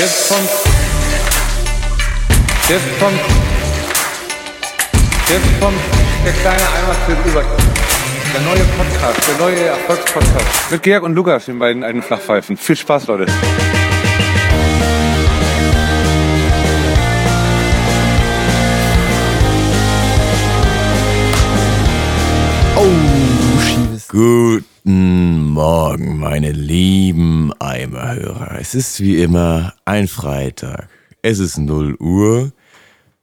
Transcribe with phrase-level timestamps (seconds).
[0.00, 0.48] Jetzt kommt.
[2.70, 3.20] Jetzt kommt.
[5.28, 5.76] Jetzt kommt
[6.24, 7.44] der kleine Eimerfilm über.
[8.32, 10.70] Der neue Podcast, der neue Erfolgspodcast.
[10.70, 12.56] Mit Georg und Lukas, den beiden alten Flachpfeifen.
[12.56, 13.26] Viel Spaß, Leute.
[24.10, 28.56] Guten Morgen, meine lieben Eimerhörer.
[28.58, 30.88] Es ist wie immer ein Freitag.
[31.22, 32.50] Es ist 0 Uhr.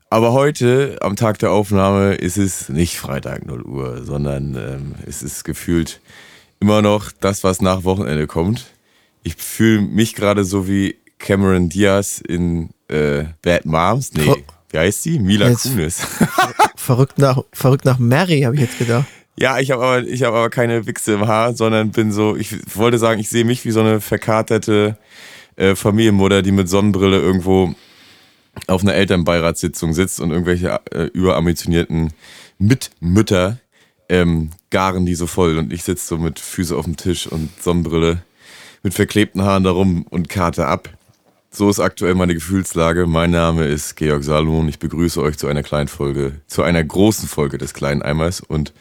[0.10, 5.24] Aber heute, am Tag der Aufnahme, ist es nicht Freitag 0 Uhr, sondern ähm, es
[5.24, 6.00] ist gefühlt
[6.62, 8.68] immer noch das, was nach Wochenende kommt.
[9.24, 14.14] Ich fühle mich gerade so wie Cameron Diaz in äh, Bad Moms.
[14.14, 15.20] Nee, wie heißt sie?
[15.20, 16.00] Mila Kunis.
[16.78, 19.06] Verrückt nach, verrückt nach Mary, habe ich jetzt gedacht.
[19.40, 22.76] Ja, ich habe aber, ich habe aber keine Wichse im Haar, sondern bin so, ich
[22.76, 24.98] wollte sagen, ich sehe mich wie so eine verkaterte
[25.58, 27.76] äh, Familienmutter, die mit Sonnenbrille irgendwo
[28.66, 32.14] auf einer Elternbeiratssitzung sitzt und irgendwelche äh, überambitionierten
[32.58, 33.60] Mitmütter
[34.10, 37.50] ähm, garen die so voll und ich sitze so mit Füße auf dem Tisch und
[37.62, 38.24] Sonnenbrille
[38.82, 40.90] mit verklebten Haaren darum und karte ab.
[41.50, 43.08] So ist aktuell meine Gefühlslage.
[43.08, 44.70] Mein Name ist Georg Salomon.
[44.70, 48.74] Ich begrüße euch zu einer kleinen Folge, zu einer großen Folge des kleinen Eimers und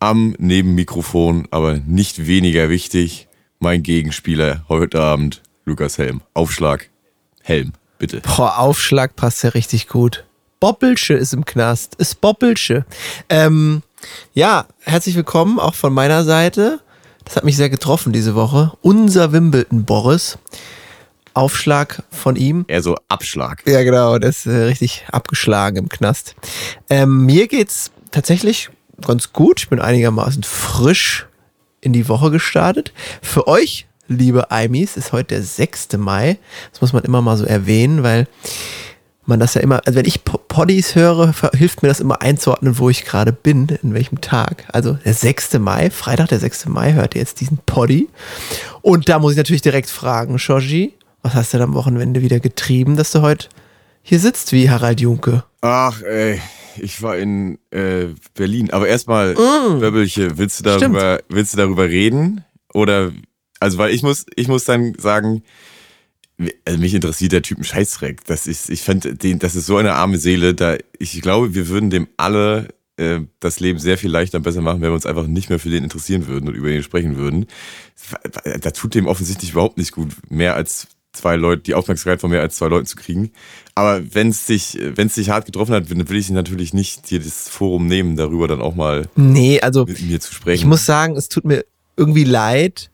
[0.00, 6.20] am Nebenmikrofon, aber nicht weniger wichtig, mein Gegenspieler heute Abend, Lukas Helm.
[6.34, 6.88] Aufschlag,
[7.42, 8.20] Helm, bitte.
[8.20, 10.24] Boah, Aufschlag passt ja richtig gut.
[10.60, 11.94] Boppelsche ist im Knast.
[11.96, 12.84] Ist Boppelsche.
[13.28, 13.82] Ähm,
[14.34, 16.80] ja, herzlich willkommen auch von meiner Seite.
[17.24, 18.72] Das hat mich sehr getroffen diese Woche.
[18.80, 20.38] Unser Wimbledon Boris.
[21.34, 22.64] Aufschlag von ihm.
[22.66, 23.62] Eher so Abschlag.
[23.66, 26.34] Ja, genau, der ist äh, richtig abgeschlagen im Knast.
[26.90, 28.70] Ähm, mir geht's tatsächlich
[29.06, 29.60] ganz gut.
[29.60, 31.26] Ich bin einigermaßen frisch
[31.80, 32.92] in die Woche gestartet.
[33.22, 35.96] Für euch, liebe Aimis, ist heute der 6.
[35.98, 36.38] Mai.
[36.72, 38.26] Das muss man immer mal so erwähnen, weil
[39.26, 42.78] man das ja immer, also wenn ich Po- Poddies höre, hilft mir das immer einzuordnen,
[42.78, 44.64] wo ich gerade bin, in welchem Tag.
[44.72, 45.58] Also der 6.
[45.58, 46.66] Mai, Freitag der 6.
[46.66, 48.08] Mai, hört ihr jetzt diesen Poddy.
[48.80, 52.40] Und da muss ich natürlich direkt fragen, Shoji, was hast du denn am Wochenende wieder
[52.40, 53.48] getrieben, dass du heute
[54.02, 55.44] hier sitzt wie Harald Junke?
[55.60, 56.40] Ach, ey,
[56.76, 58.70] ich war in äh, Berlin.
[58.70, 62.44] Aber erstmal, Böbbelche, willst du darüber, willst du darüber reden?
[62.72, 63.12] Oder,
[63.60, 65.42] also, weil ich muss, ich muss dann sagen,
[66.64, 68.24] also mich interessiert der Typ ein Scheißdreck.
[68.26, 71.68] Das ist, ich fand den, das ist so eine arme Seele, da, ich glaube, wir
[71.68, 75.06] würden dem alle äh, das Leben sehr viel leichter und besser machen, wenn wir uns
[75.06, 77.46] einfach nicht mehr für den interessieren würden und über ihn sprechen würden.
[78.60, 82.40] Da tut dem offensichtlich überhaupt nicht gut, mehr als zwei Leute, die Aufmerksamkeit von mehr
[82.40, 83.32] als zwei Leuten zu kriegen.
[83.74, 87.20] Aber wenn es dich, wenn es dich hart getroffen hat, will ich natürlich nicht dir
[87.20, 90.60] das Forum nehmen, darüber dann auch mal Nee, also mit mir zu sprechen.
[90.60, 91.64] ich muss sagen, es tut mir
[91.96, 92.90] irgendwie leid,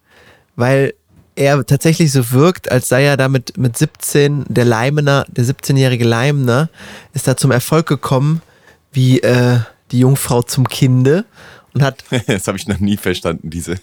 [0.56, 0.94] weil
[1.36, 6.04] er tatsächlich so wirkt, als sei er da mit, mit 17, der Leimener, der 17-jährige
[6.04, 6.68] Leimener,
[7.12, 8.40] ist da zum Erfolg gekommen,
[8.92, 9.58] wie äh,
[9.90, 11.24] die Jungfrau zum Kinde
[11.74, 13.76] und hat das habe ich noch nie verstanden, diese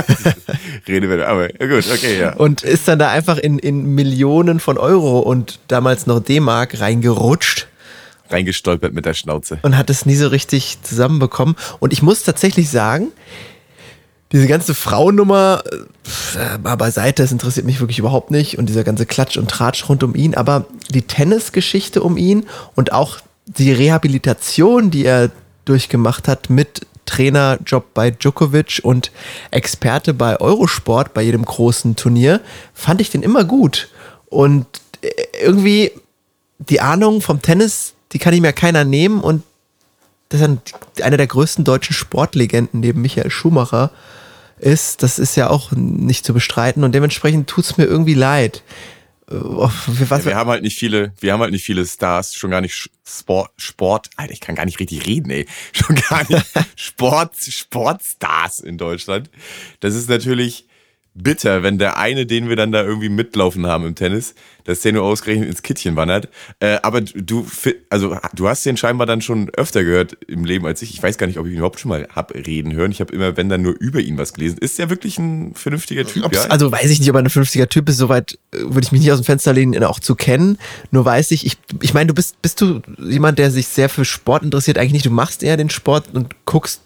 [0.88, 1.26] Redewendung.
[1.26, 2.34] Aber gut, okay, ja.
[2.34, 7.66] und ist dann da einfach in, in Millionen von Euro und damals noch D-Mark reingerutscht
[8.30, 9.58] Reingestolpert mit der Schnauze.
[9.62, 11.56] und hat es nie so richtig zusammenbekommen.
[11.80, 13.08] Und ich muss tatsächlich sagen,
[14.32, 15.64] diese ganze Frauennummer,
[16.36, 18.58] äh, mal beiseite, das interessiert mich wirklich überhaupt nicht.
[18.58, 22.46] Und dieser ganze Klatsch und Tratsch rund um ihn, aber die Tennisgeschichte um ihn
[22.76, 25.30] und auch die Rehabilitation, die er
[25.64, 29.10] durchgemacht hat mit Trainerjob bei Djokovic und
[29.50, 32.40] Experte bei Eurosport bei jedem großen Turnier,
[32.74, 33.88] fand ich den immer gut.
[34.26, 34.66] Und
[35.02, 35.08] äh,
[35.42, 35.92] irgendwie
[36.58, 39.42] die Ahnung vom Tennis, die kann ihm ja keiner nehmen und
[40.28, 40.58] dass er
[41.02, 43.90] einer der größten deutschen Sportlegenden neben Michael Schumacher
[44.58, 48.62] ist, das ist ja auch nicht zu bestreiten und dementsprechend tut es mir irgendwie leid.
[49.30, 52.50] Äh, Was, Ja, wir haben halt nicht viele, wir haben halt nicht viele Stars, schon
[52.50, 55.46] gar nicht Sport, Sport, Alter, ich kann gar nicht richtig reden, ey.
[55.72, 56.46] Schon gar nicht
[56.76, 59.30] Sport, Sportstars in Deutschland.
[59.80, 60.66] Das ist natürlich
[61.22, 64.34] bitter, wenn der eine, den wir dann da irgendwie mitlaufen haben im Tennis,
[64.64, 66.28] dass der nur ausgerechnet ins Kittchen wandert.
[66.60, 67.46] Äh, aber du,
[67.88, 70.92] also du hast den scheinbar dann schon öfter gehört im Leben als ich.
[70.94, 72.90] Ich weiß gar nicht, ob ich ihn überhaupt schon mal hab reden hören.
[72.92, 74.58] Ich habe immer, wenn dann nur über ihn was gelesen.
[74.58, 76.24] Ist der wirklich ein vernünftiger Typ?
[76.24, 78.92] ob's- also weiß ich nicht, ob er ein 50er Typ ist, soweit äh, würde ich
[78.92, 80.58] mich nicht aus dem Fenster lehnen, ihn auch zu kennen.
[80.90, 84.04] Nur weiß ich, ich, ich meine, du bist, bist du jemand, der sich sehr für
[84.04, 84.78] Sport interessiert?
[84.78, 86.82] Eigentlich nicht, du machst eher den Sport und guckst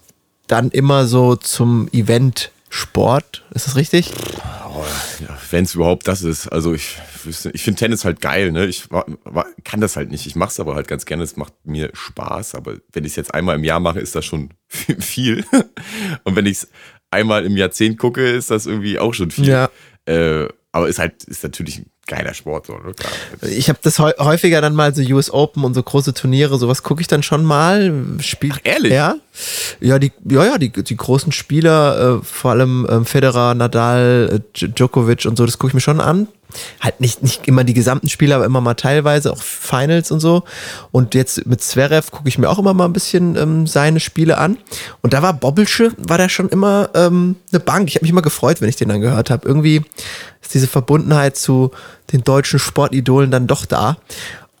[0.47, 3.45] dann immer so zum Event Sport.
[3.53, 4.11] Ist das richtig?
[5.21, 6.49] Ja, wenn es überhaupt das ist.
[6.49, 6.97] Also ich,
[7.53, 8.65] ich finde Tennis halt geil, ne?
[8.65, 10.25] Ich wa- wa- kann das halt nicht.
[10.27, 11.23] Ich mache es aber halt ganz gerne.
[11.23, 12.55] Es macht mir Spaß.
[12.55, 15.45] Aber wenn ich es jetzt einmal im Jahr mache, ist das schon viel.
[16.25, 16.67] Und wenn ich es
[17.11, 19.47] einmal im Jahrzehnt gucke, ist das irgendwie auch schon viel.
[19.47, 19.69] Ja.
[20.05, 22.67] Äh, aber ist halt, ist natürlich ein geiler Sport.
[22.67, 22.93] So, ne?
[22.93, 23.11] Klar.
[23.49, 26.83] Ich habe das häu- häufiger dann mal so US Open und so große Turniere, sowas
[26.83, 27.93] gucke ich dann schon mal.
[28.19, 28.91] Spiel, Ach, ehrlich?
[28.93, 29.15] Ja.
[29.81, 34.57] Ja, die, ja, ja, die, die großen Spieler, äh, vor allem ähm, Federer, Nadal, äh,
[34.57, 36.27] Dj- Djokovic und so, das gucke ich mir schon an.
[36.79, 40.43] Halt nicht, nicht immer die gesamten Spiele, aber immer mal teilweise, auch Finals und so.
[40.91, 44.37] Und jetzt mit Zverev gucke ich mir auch immer mal ein bisschen ähm, seine Spiele
[44.37, 44.57] an.
[45.01, 47.89] Und da war Bobbelsche, war der schon immer ähm, eine Bank.
[47.89, 49.45] Ich habe mich immer gefreut, wenn ich den dann gehört habe.
[49.45, 49.81] Irgendwie
[50.45, 51.71] ist diese Verbundenheit zu
[52.11, 53.97] den deutschen Sportidolen dann doch da.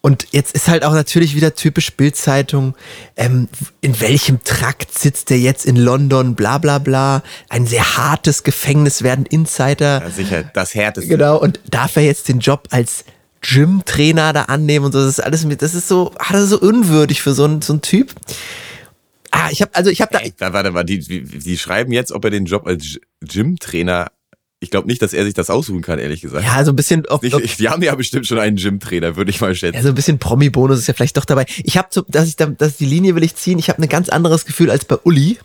[0.01, 2.75] Und jetzt ist halt auch natürlich wieder typisch Bildzeitung,
[3.15, 3.47] ähm,
[3.81, 7.23] in welchem Trakt sitzt der jetzt in London, bla bla bla.
[7.49, 10.03] Ein sehr hartes Gefängnis werden Insider.
[10.03, 11.09] Ja, sicher, das härteste.
[11.09, 13.03] Genau, und darf er jetzt den Job als
[13.41, 16.49] Gym-Trainer da annehmen und so, das ist alles mit, das ist so, ah, das ist
[16.51, 18.13] so unwürdig für so einen so einen Typ.
[19.31, 21.91] Ah, ich habe also ich habe da Ey, da, warte mal, die, die, die schreiben
[21.91, 24.11] jetzt, ob er den Job als Gym-Trainer.
[24.65, 26.43] Ich glaube nicht, dass er sich das aussuchen kann, ehrlich gesagt.
[26.43, 29.39] ja so ein bisschen ob, Nicht, die haben ja bestimmt schon einen Gym-Trainer, würde ich
[29.39, 29.77] mal schätzen.
[29.77, 31.45] Ja, so ein bisschen Promi-Bonus ist ja vielleicht doch dabei.
[31.63, 33.59] Ich habe, so, dass ich, da, dass die Linie will ich ziehen.
[33.59, 35.37] Ich habe ein ganz anderes Gefühl als bei Uli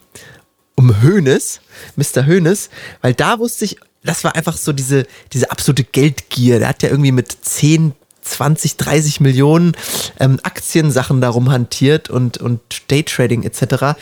[0.75, 1.61] um Hönes,
[1.97, 2.25] Mr.
[2.25, 2.71] Hönes,
[3.03, 6.59] weil da wusste ich, das war einfach so diese, diese absolute Geldgier.
[6.59, 7.93] Der hat ja irgendwie mit 10,
[8.31, 9.73] 20, 30 Millionen
[10.19, 13.97] ähm, Aktiensachen darum hantiert und, und Daytrading etc.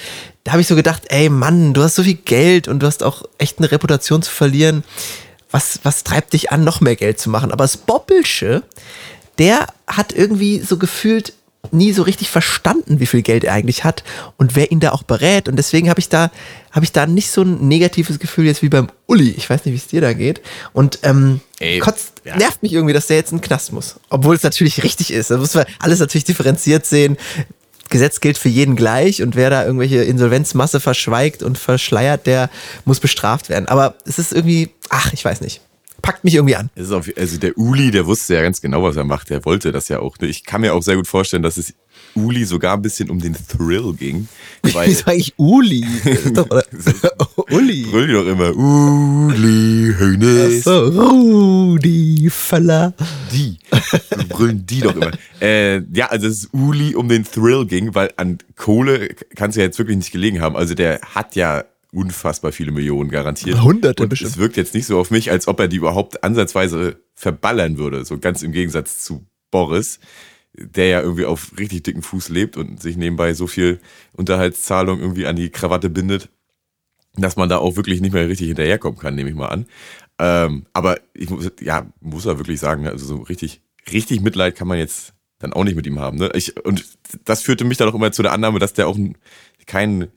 [0.44, 3.02] Da habe ich so gedacht, ey Mann, du hast so viel Geld und du hast
[3.02, 4.84] auch echt eine Reputation zu verlieren.
[5.50, 7.52] Was, was treibt dich an, noch mehr Geld zu machen?
[7.52, 8.62] Aber das Boppelsche,
[9.38, 11.32] der hat irgendwie so gefühlt
[11.72, 14.04] nie so richtig verstanden, wie viel Geld er eigentlich hat
[14.36, 15.48] und wer ihn da auch berät.
[15.48, 16.30] Und deswegen habe ich da,
[16.70, 19.30] habe ich da nicht so ein negatives Gefühl jetzt wie beim Uli.
[19.30, 20.40] Ich weiß nicht, wie es dir da geht.
[20.72, 22.36] Und ähm, Ey, kotzt, ja.
[22.36, 23.96] nervt mich irgendwie, dass der jetzt in den Knast muss.
[24.10, 25.30] Obwohl es natürlich richtig ist.
[25.30, 27.16] Da muss man alles natürlich differenziert sehen.
[27.90, 32.50] Gesetz gilt für jeden gleich und wer da irgendwelche Insolvenzmasse verschweigt und verschleiert, der
[32.84, 33.66] muss bestraft werden.
[33.66, 35.62] Aber es ist irgendwie, ach, ich weiß nicht.
[36.02, 36.70] Packt mich irgendwie an.
[36.76, 39.30] Es ist auf, also der Uli, der wusste ja ganz genau, was er macht.
[39.30, 40.16] Der wollte das ja auch.
[40.20, 41.74] Ich kann mir auch sehr gut vorstellen, dass es
[42.24, 44.28] Uli sogar ein bisschen um den Thrill ging.
[44.72, 45.84] Weil Wie sage ich Uli?
[47.50, 47.86] Uli.
[47.90, 48.54] brüll die doch immer.
[48.56, 50.64] Uli Hönes.
[50.64, 52.94] So, Rudi Völler.
[53.32, 53.58] Die.
[54.28, 55.10] Brüllen die doch immer.
[55.40, 59.56] Äh, ja, also es ist Uli um den Thrill ging, weil an Kohle kann es
[59.56, 60.56] ja jetzt wirklich nicht gelegen haben.
[60.56, 63.62] Also der hat ja unfassbar viele Millionen garantiert.
[63.62, 64.32] Hunderte Und bestimmt.
[64.32, 68.04] es wirkt jetzt nicht so auf mich, als ob er die überhaupt ansatzweise verballern würde.
[68.04, 69.98] So ganz im Gegensatz zu Boris,
[70.54, 73.80] der ja irgendwie auf richtig dicken Fuß lebt und sich nebenbei so viel
[74.12, 76.30] Unterhaltszahlung irgendwie an die Krawatte bindet,
[77.16, 79.66] dass man da auch wirklich nicht mehr richtig hinterherkommen kann, nehme ich mal an.
[80.18, 83.60] Ähm, aber ich muss, ja, muss er wirklich sagen, also so richtig,
[83.92, 86.18] richtig Mitleid kann man jetzt dann auch nicht mit ihm haben.
[86.18, 86.30] Ne?
[86.34, 86.84] Ich, und
[87.24, 89.16] das führte mich dann auch immer zu der Annahme, dass der auch ein,
[89.66, 90.08] kein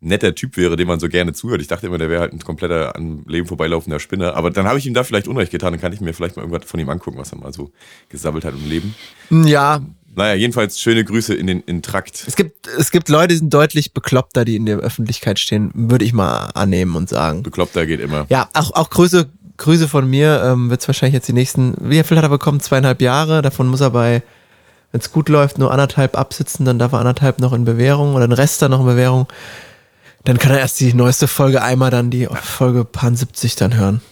[0.00, 1.60] netter Typ wäre, dem man so gerne zuhört.
[1.60, 4.34] Ich dachte immer, der wäre halt ein kompletter am Leben vorbeilaufender Spinner.
[4.34, 5.72] Aber dann habe ich ihm da vielleicht Unrecht getan.
[5.72, 7.70] Dann kann ich mir vielleicht mal irgendwas von ihm angucken, was er mal so
[8.08, 8.94] gesammelt hat im Leben.
[9.30, 9.80] Ja,
[10.16, 12.24] Naja, jedenfalls schöne Grüße in den in Trakt.
[12.26, 16.04] es gibt, es gibt Leute, die sind deutlich bekloppter, die in der Öffentlichkeit stehen, würde
[16.04, 17.42] ich mal annehmen und sagen.
[17.42, 18.26] Bekloppter geht immer.
[18.28, 22.02] Ja, auch, auch Grüße, Grüße von mir, ähm, wird es wahrscheinlich jetzt die nächsten, wie
[22.02, 22.60] viel hat er bekommen?
[22.60, 24.22] Zweieinhalb Jahre, davon muss er bei,
[24.90, 28.26] wenn es gut läuft, nur anderthalb absitzen, dann darf er anderthalb noch in Bewährung oder
[28.26, 29.28] den Rest dann noch in Bewährung.
[30.24, 34.02] Dann kann er erst die neueste Folge einmal dann die Folge Pan 70 dann hören.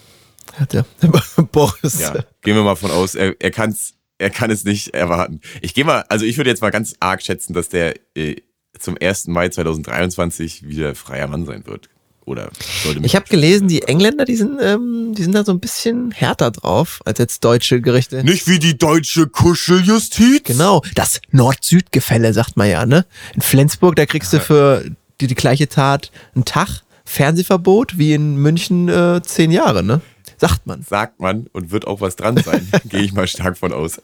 [0.54, 0.84] Hat der
[1.52, 2.00] Boris.
[2.00, 5.40] Ja, gehen wir mal von aus, er, er kann's, er kann es nicht erwarten.
[5.60, 8.36] Ich gehe mal, also ich würde jetzt mal ganz arg schätzen, dass der äh,
[8.78, 9.28] zum 1.
[9.28, 11.88] Mai 2023 wieder freier Mann sein wird.
[12.24, 12.50] Oder
[12.82, 16.10] sollte Ich habe gelesen, die Engländer, die sind, ähm, die sind da so ein bisschen
[16.10, 18.22] härter drauf als jetzt deutsche Gerichte.
[18.22, 20.42] Nicht wie die deutsche Kuscheljustiz.
[20.44, 23.06] Genau, das Nord-Süd-Gefälle, sagt man ja, ne?
[23.34, 24.84] In Flensburg, da kriegst du für
[25.20, 30.00] die, die gleiche Tat einen Tag Fernsehverbot, wie in München äh, zehn Jahre, ne?
[30.36, 30.82] Sagt man.
[30.82, 32.68] Sagt man und wird auch was dran sein.
[32.84, 34.00] Gehe ich mal stark von aus.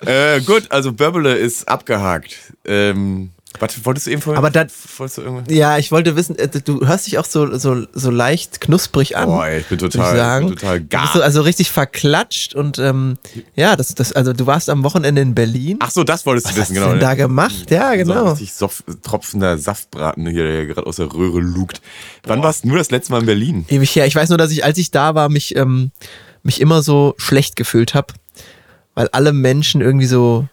[0.00, 2.54] Äh, gut, also Börbele ist abgehakt.
[2.64, 3.30] Ähm,
[3.60, 4.38] was wolltest du eben vorhin?
[4.38, 5.42] Aber dann- wolltest du?
[5.52, 9.26] Ja, ich wollte wissen, äh, du hörst dich auch so, so, so leicht knusprig an.
[9.26, 10.46] Boah, ey, ich bin total, ich sagen.
[10.48, 11.02] bin total Du gar.
[11.02, 13.16] bist so, also richtig verklatscht und ähm,
[13.56, 15.78] ja, das, das, also du warst am Wochenende in Berlin.
[15.80, 16.86] Ach so, das wolltest du Was wissen, hast du genau.
[16.88, 17.04] denn ne?
[17.04, 17.70] da gemacht?
[17.70, 18.30] Ja, So genau.
[18.30, 21.80] richtig sof tropfender Saftbraten hier, der gerade aus der Röhre lugt.
[22.24, 23.64] Wann warst du nur das letzte Mal in Berlin?
[23.68, 24.06] Ewig her.
[24.06, 25.90] Ich weiß nur, dass ich, als ich da war, mich, ähm,
[26.42, 28.14] mich immer so schlecht gefühlt habe,
[28.94, 30.46] weil alle Menschen irgendwie so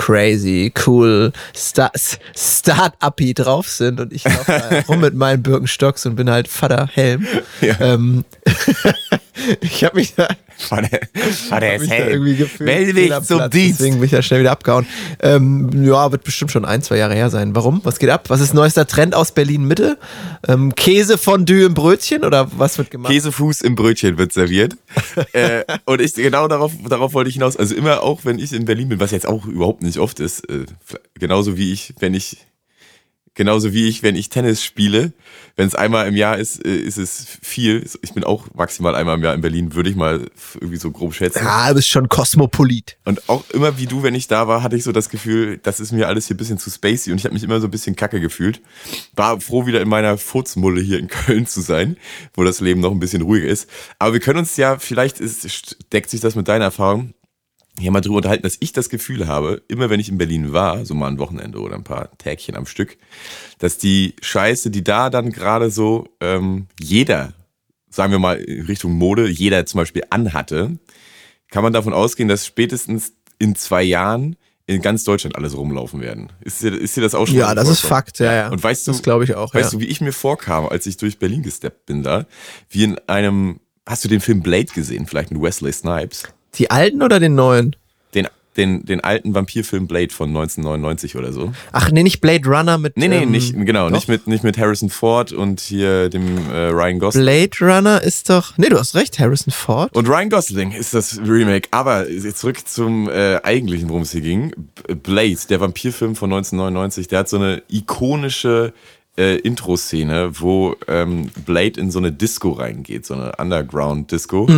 [0.00, 1.90] crazy, cool, Star
[2.34, 7.26] Start-uppy drauf sind und ich laufe rum mit meinen Birkenstocks und bin halt Vater Helm.
[7.60, 7.78] Ja.
[7.80, 8.24] Ähm,
[9.60, 10.88] ich habe mich da, Vater,
[11.48, 12.10] Vater Hab ist mich da hell.
[12.10, 13.12] irgendwie gefühlt.
[13.12, 13.80] Am zum Dienst.
[13.80, 14.86] Deswegen bin ich ja schnell wieder abgehauen.
[15.20, 17.54] Ähm, ja, wird bestimmt schon ein, zwei Jahre her sein.
[17.54, 17.80] Warum?
[17.84, 18.28] Was geht ab?
[18.28, 19.98] Was ist neuester Trend aus Berlin Mitte?
[20.46, 23.12] Ähm, Käsefondue im Brötchen oder was wird gemacht?
[23.12, 24.76] Käsefuß im Brötchen wird serviert.
[25.32, 27.56] äh, und ich genau darauf, darauf wollte ich hinaus.
[27.56, 30.48] Also immer auch, wenn ich in Berlin bin, was jetzt auch überhaupt nicht oft ist,
[30.48, 30.66] äh,
[31.14, 32.38] genauso wie ich, wenn ich
[33.34, 35.12] genauso wie ich, wenn ich Tennis spiele,
[35.56, 37.88] wenn es einmal im Jahr ist, äh, ist es viel.
[38.02, 41.14] Ich bin auch maximal einmal im Jahr in Berlin, würde ich mal irgendwie so grob
[41.14, 41.44] schätzen.
[41.44, 42.96] Ja, du bist schon Kosmopolit.
[43.04, 45.80] Und auch immer wie du, wenn ich da war, hatte ich so das Gefühl, das
[45.80, 47.70] ist mir alles hier ein bisschen zu spacey und ich habe mich immer so ein
[47.70, 48.60] bisschen kacke gefühlt.
[49.14, 51.96] War froh, wieder in meiner Furzmulle hier in Köln zu sein,
[52.34, 53.68] wo das Leben noch ein bisschen ruhiger ist.
[53.98, 57.14] Aber wir können uns ja, vielleicht ist, deckt sich das mit deiner Erfahrung,
[57.80, 60.84] hier mal drüber unterhalten, dass ich das Gefühl habe, immer wenn ich in Berlin war,
[60.84, 62.96] so mal ein Wochenende oder ein paar Tägchen am Stück,
[63.58, 67.32] dass die Scheiße, die da dann gerade so ähm, jeder,
[67.88, 70.78] sagen wir mal in Richtung Mode, jeder zum Beispiel anhatte,
[71.50, 76.30] kann man davon ausgehen, dass spätestens in zwei Jahren in ganz Deutschland alles rumlaufen werden.
[76.40, 77.80] Ist dir, ist dir das auch schon Ja, das ist?
[77.80, 78.48] Fakt, ja, ja.
[78.50, 79.78] Und weißt du, Das glaube ich auch, Weißt ja.
[79.78, 82.26] du, wie ich mir vorkam, als ich durch Berlin gesteppt bin da?
[82.68, 85.06] Wie in einem, hast du den Film Blade gesehen?
[85.06, 86.24] Vielleicht mit Wesley Snipes?
[86.54, 87.76] Die alten oder den neuen?
[88.14, 88.26] Den,
[88.56, 91.52] den, den alten Vampirfilm Blade von 1999 oder so.
[91.72, 92.96] Ach nee, nicht Blade Runner mit.
[92.96, 93.94] Nee, nee, ähm, nicht, genau, doch?
[93.94, 97.24] nicht mit, nicht mit Harrison Ford und hier dem äh, Ryan Gosling.
[97.24, 98.58] Blade Runner ist doch.
[98.58, 99.94] Nee, du hast recht, Harrison Ford.
[99.94, 101.68] Und Ryan Gosling ist das Remake.
[101.70, 104.52] Aber zurück zum äh, eigentlichen, worum es hier ging.
[105.02, 108.72] Blade, der Vampirfilm von 1999, der hat so eine ikonische
[109.16, 114.48] äh, Intro-Szene, wo ähm, Blade in so eine Disco reingeht, so eine Underground-Disco,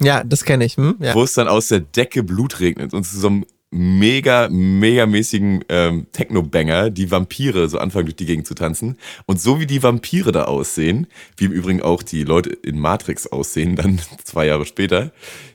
[0.00, 0.76] Ja, das kenne ich.
[0.76, 0.96] Hm?
[1.00, 1.14] Ja.
[1.14, 5.64] wo es dann aus der Decke Blut regnet und zu so einem mega, mega mäßigen
[5.68, 8.96] ähm, Techno-Banger die Vampire so anfangen durch die Gegend zu tanzen.
[9.26, 13.28] Und so wie die Vampire da aussehen, wie im Übrigen auch die Leute in Matrix
[13.28, 15.12] aussehen, dann zwei Jahre später,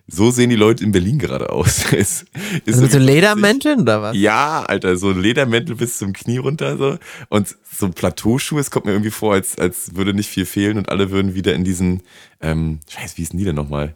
[0.07, 1.85] so sehen die Leute in Berlin gerade aus.
[1.95, 2.25] Es
[2.65, 4.15] ist Also mit so Ledermänteln oder was?
[4.15, 6.97] ja, Alter, so Ledermäntel bis zum Knie runter so
[7.29, 10.89] und so Plateauschuhe, es kommt mir irgendwie vor, als, als würde nicht viel fehlen und
[10.89, 12.01] alle würden wieder in diesen,
[12.41, 13.95] ähm, scheiße, wie hießen die denn nochmal?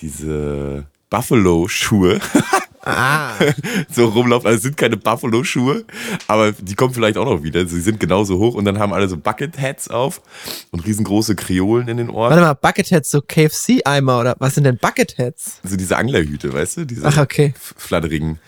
[0.00, 2.20] Diese Buffalo-Schuhe
[2.82, 3.34] Ah.
[3.90, 4.46] so rumlaufen.
[4.46, 5.84] Also es sind keine Buffalo-Schuhe,
[6.26, 7.66] aber die kommen vielleicht auch noch wieder.
[7.66, 10.22] Sie sind genauso hoch und dann haben alle so Bucket-Hats auf
[10.70, 12.30] und riesengroße Kreolen in den Ohren.
[12.30, 15.60] Warte mal, Bucketheads, so KFC-Eimer oder was sind denn Bucketheads?
[15.62, 16.86] So diese Anglerhüte, weißt du?
[16.86, 17.54] Diese Ach, okay.
[17.76, 18.38] flatterigen.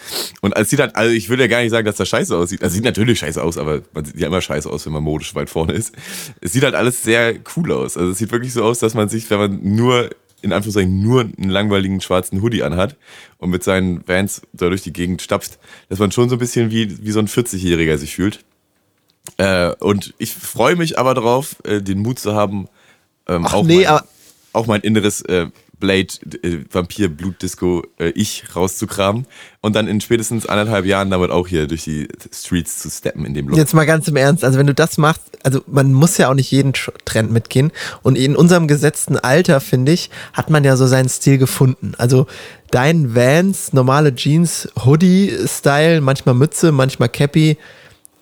[0.40, 2.62] Und es sieht halt, also ich will ja gar nicht sagen, dass das scheiße aussieht.
[2.62, 5.34] Also sieht natürlich scheiße aus, aber man sieht ja immer scheiße aus, wenn man modisch
[5.34, 5.94] weit vorne ist.
[6.40, 7.96] Es sieht halt alles sehr cool aus.
[7.96, 10.10] Also es sieht wirklich so aus, dass man sich, wenn man nur,
[10.42, 12.96] in Anführungszeichen, nur einen langweiligen schwarzen Hoodie anhat
[13.38, 15.58] und mit seinen Vans da durch die Gegend stapft,
[15.88, 18.44] dass man schon so ein bisschen wie, wie so ein 40-Jähriger sich fühlt.
[19.36, 22.68] Äh, und ich freue mich aber drauf, äh, den Mut zu haben,
[23.28, 24.00] ähm, Ach auch, nee, mein,
[24.52, 25.46] auch mein inneres äh,
[25.82, 26.06] Blade,
[26.44, 29.26] äh, Vampir, Blutdisco, äh, ich rauszukramen
[29.62, 33.34] und dann in spätestens anderthalb Jahren damit auch hier durch die Streets zu steppen in
[33.34, 33.58] dem Look.
[33.58, 36.34] Jetzt mal ganz im Ernst, also wenn du das machst, also man muss ja auch
[36.34, 37.72] nicht jeden Tr- Trend mitgehen
[38.02, 41.94] und in unserem gesetzten Alter, finde ich, hat man ja so seinen Stil gefunden.
[41.98, 42.28] Also
[42.70, 47.58] dein Vans, normale Jeans, Hoodie-Style, manchmal Mütze, manchmal Cappy,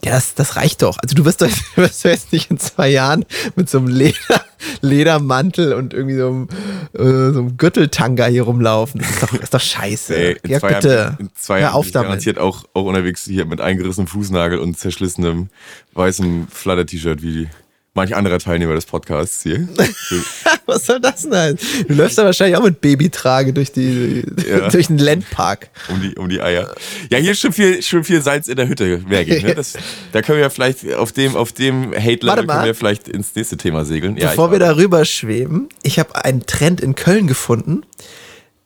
[0.02, 0.99] ja, das, das reicht doch.
[1.02, 3.25] Also du wirst doch du wirst doch jetzt nicht in zwei Jahren
[3.57, 4.45] mit so einem Leder,
[4.80, 6.49] Ledermantel und irgendwie so einem,
[6.95, 9.00] äh, so einem Gürteltanga hier rumlaufen.
[9.00, 10.16] Das ist doch, ist doch scheiße.
[10.16, 10.88] Ey, in, ja, zwei bitte.
[10.95, 12.07] Jahren, in zwei Hör Jahren auf bin ich damit.
[12.09, 15.49] garantiert auch, auch unterwegs hier mit eingerissenem Fußnagel und zerschlissenem
[15.92, 17.49] weißem Flatter-T-Shirt wie
[17.95, 19.69] manch anderer Teilnehmer des Podcasts hier.
[20.67, 21.35] Was soll das denn?
[21.35, 21.59] heißen?
[21.89, 24.69] Du läufst da wahrscheinlich auch mit Babytrage durch, die, Ja.
[24.71, 25.71] durch den Landpark.
[25.89, 26.73] um die, um die Eier.
[27.11, 29.43] Ja, hier ist schon viel, schon viel Salz in der Hütte, Mergi.
[29.43, 29.55] Ne?
[29.55, 29.75] Das,
[30.13, 33.57] da können wir ja vielleicht auf dem, auf dem Hate-Level können wir vielleicht ins nächste
[33.57, 34.17] Thema segeln.
[34.17, 34.77] Ja, Bevor wir warte.
[34.77, 37.83] darüber schweben, ich habe einen Trend in Köln gefunden,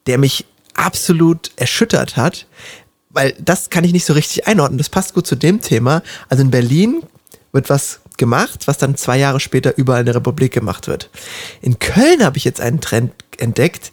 [0.07, 2.47] der mich absolut erschüttert hat,
[3.09, 4.77] weil das kann ich nicht so richtig einordnen.
[4.77, 6.03] Das passt gut zu dem Thema.
[6.29, 7.03] Also in Berlin
[7.53, 11.11] wird was gemacht, was dann zwei Jahre später überall in der Republik gemacht wird.
[11.61, 13.93] In Köln habe ich jetzt einen Trend entdeckt,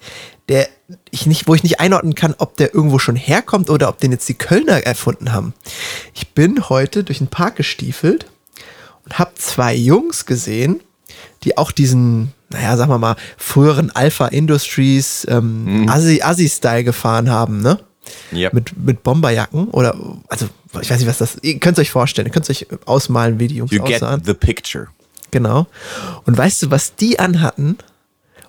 [0.49, 0.67] der
[1.11, 4.11] ich nicht, wo ich nicht einordnen kann, ob der irgendwo schon herkommt oder ob den
[4.11, 5.53] jetzt die Kölner erfunden haben.
[6.13, 8.25] Ich bin heute durch den Park gestiefelt
[9.05, 10.81] und habe zwei Jungs gesehen,
[11.43, 17.61] die auch diesen, naja, sagen wir mal, früheren Alpha Industries ähm, Assi- Assi-Style gefahren haben,
[17.61, 17.79] ne?
[18.31, 18.49] Ja.
[18.51, 19.95] Mit, mit Bomberjacken oder,
[20.27, 20.47] also,
[20.79, 23.39] ich weiß nicht, was das, ihr könnt es euch vorstellen, ihr könnt es euch ausmalen,
[23.39, 24.23] wie die Jungs You get aussahen.
[24.23, 24.87] the picture.
[25.31, 25.67] Genau.
[26.25, 27.77] Und weißt du, was die anhatten?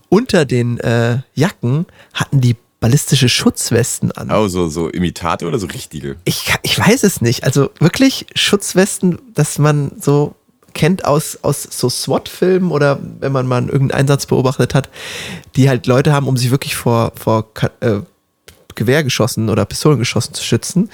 [0.08, 4.30] Unter den äh, Jacken hatten die ballistische Schutzwesten an.
[4.30, 6.16] Oh, so, so Imitate oder so richtige?
[6.24, 7.44] Ich, ich weiß es nicht.
[7.44, 10.34] Also wirklich Schutzwesten, dass man so
[10.74, 14.88] kennt aus, aus so SWAT-Filmen oder wenn man mal irgendeinen Einsatz beobachtet hat,
[15.54, 17.46] die halt Leute haben, um sich wirklich vor, vor
[17.80, 18.00] äh,
[18.74, 20.90] Gewehrgeschossen oder Pistolengeschossen zu schützen.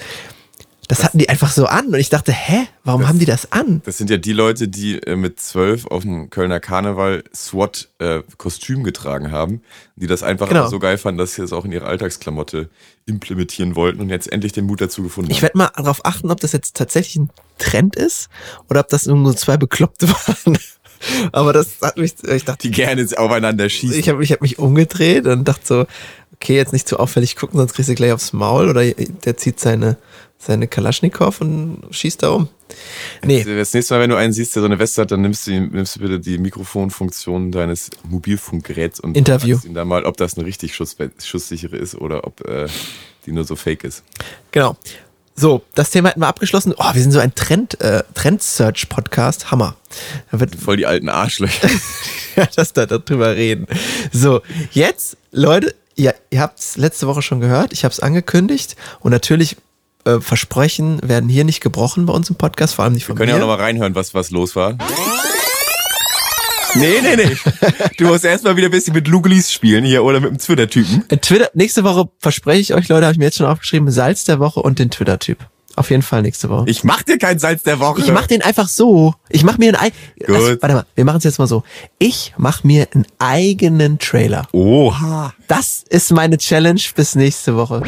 [0.89, 3.81] Das hatten die einfach so an und ich dachte, hä, warum haben die das an?
[3.85, 9.31] Das sind ja die Leute, die äh, mit zwölf auf dem Kölner Karneval SWAT-Kostüm getragen
[9.31, 9.61] haben,
[9.95, 10.67] die das einfach Genau.
[10.67, 12.69] so geil fanden, dass sie das auch in ihre Alltagsklamotte
[13.05, 15.43] implementieren wollten und jetzt endlich den Mut dazu gefunden Ich haben.
[15.43, 18.29] werde mal darauf achten, ob das jetzt tatsächlich ein Trend ist
[18.69, 20.57] oder ob das nur zwei Bekloppte waren.
[21.31, 23.97] Aber das hat mich, ich dachte, Die gerne aufeinander schießen.
[23.99, 25.85] ich habe ich hab mich umgedreht und dachte so,
[26.33, 29.59] okay, jetzt nicht zu auffällig gucken, sonst kriegst du gleich aufs Maul oder der zieht
[29.59, 29.97] seine,
[30.41, 32.47] seine Kalaschnikow und schießt da um.
[33.23, 35.45] Nee, Das nächste Mal, wenn du einen siehst, der so eine Weste hat, dann nimmst
[35.47, 39.57] du, nimmst du bitte die Mikrofonfunktion deines Mobilfunkgeräts und Interview.
[39.57, 42.67] fragst ihn da mal, ob das eine richtig schuss, schusssichere ist oder ob äh,
[43.25, 44.03] die nur so fake ist.
[44.51, 44.77] genau.
[45.35, 46.73] So, das Thema hätten wir abgeschlossen.
[46.77, 49.51] Oh, wir sind so ein Trend, äh, Trend-Search-Podcast.
[49.51, 49.77] Hammer.
[50.31, 51.69] Da wird Voll die alten Arschlöcher.
[52.35, 53.65] ja, dass da darüber reden.
[54.11, 54.41] So,
[54.71, 59.11] jetzt, Leute, ihr, ihr habt es letzte Woche schon gehört, ich habe es angekündigt und
[59.11, 59.55] natürlich
[60.17, 63.19] äh, Versprechen werden hier nicht gebrochen bei uns im Podcast, vor allem nicht von Wir
[63.19, 63.43] können ja mir.
[63.43, 64.77] auch nochmal reinhören, was, was los war.
[66.75, 67.37] Nee, nee, nee.
[67.97, 71.03] Du musst erstmal wieder ein bisschen mit Lugelis spielen hier oder mit dem Twitter-Typen.
[71.09, 74.23] Äh, Twitter, nächste Woche verspreche ich euch, Leute, habe ich mir jetzt schon aufgeschrieben, Salz
[74.25, 75.39] der Woche und den Twitter-Typ.
[75.75, 76.65] Auf jeden Fall nächste Woche.
[76.69, 78.01] Ich mach dir kein Salz der Woche.
[78.01, 79.15] Ich mach den einfach so.
[79.29, 79.91] Ich mach mir einen Ei.
[80.25, 80.35] Gut.
[80.35, 81.63] Also, warte mal, wir machen es jetzt mal so.
[81.99, 84.47] Ich mach mir einen eigenen Trailer.
[84.51, 85.33] Oha.
[85.47, 87.81] Das ist meine Challenge bis nächste Woche.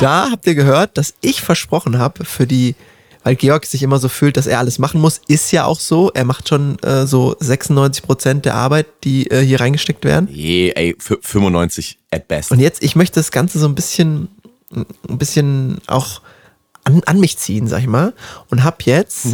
[0.00, 2.74] Da habt ihr gehört, dass ich versprochen habe für die,
[3.24, 6.10] weil Georg sich immer so fühlt, dass er alles machen muss, ist ja auch so.
[6.14, 10.28] Er macht schon äh, so 96 Prozent der Arbeit, die äh, hier reingesteckt werden.
[10.30, 12.52] Je, ey, f- 95 at best.
[12.52, 14.28] Und jetzt, ich möchte das Ganze so ein bisschen,
[14.72, 16.22] ein bisschen auch
[16.84, 18.14] an, an mich ziehen, sag ich mal.
[18.50, 19.26] Und hab jetzt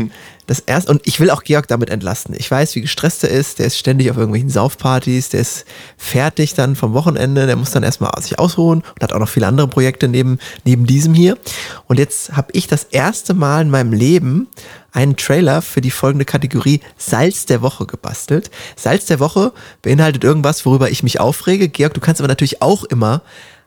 [0.47, 2.35] das erste, und ich will auch Georg damit entlasten.
[2.39, 3.59] Ich weiß, wie gestresst er ist.
[3.59, 5.31] Der ist ständig auf irgendwelchen Saufpartys.
[5.31, 5.65] Der ist
[5.97, 7.47] fertig dann vom Wochenende.
[7.47, 10.87] Der muss dann erstmal sich ausruhen und hat auch noch viele andere Projekte neben, neben
[10.87, 11.39] diesem hier.
[11.87, 14.49] Und jetzt habe ich das erste Mal in meinem Leben
[14.93, 18.51] einen Trailer für die folgende Kategorie Salz der Woche gebastelt.
[18.77, 21.69] Salz der Woche beinhaltet irgendwas, worüber ich mich aufrege.
[21.69, 23.23] Georg, du kannst aber natürlich auch immer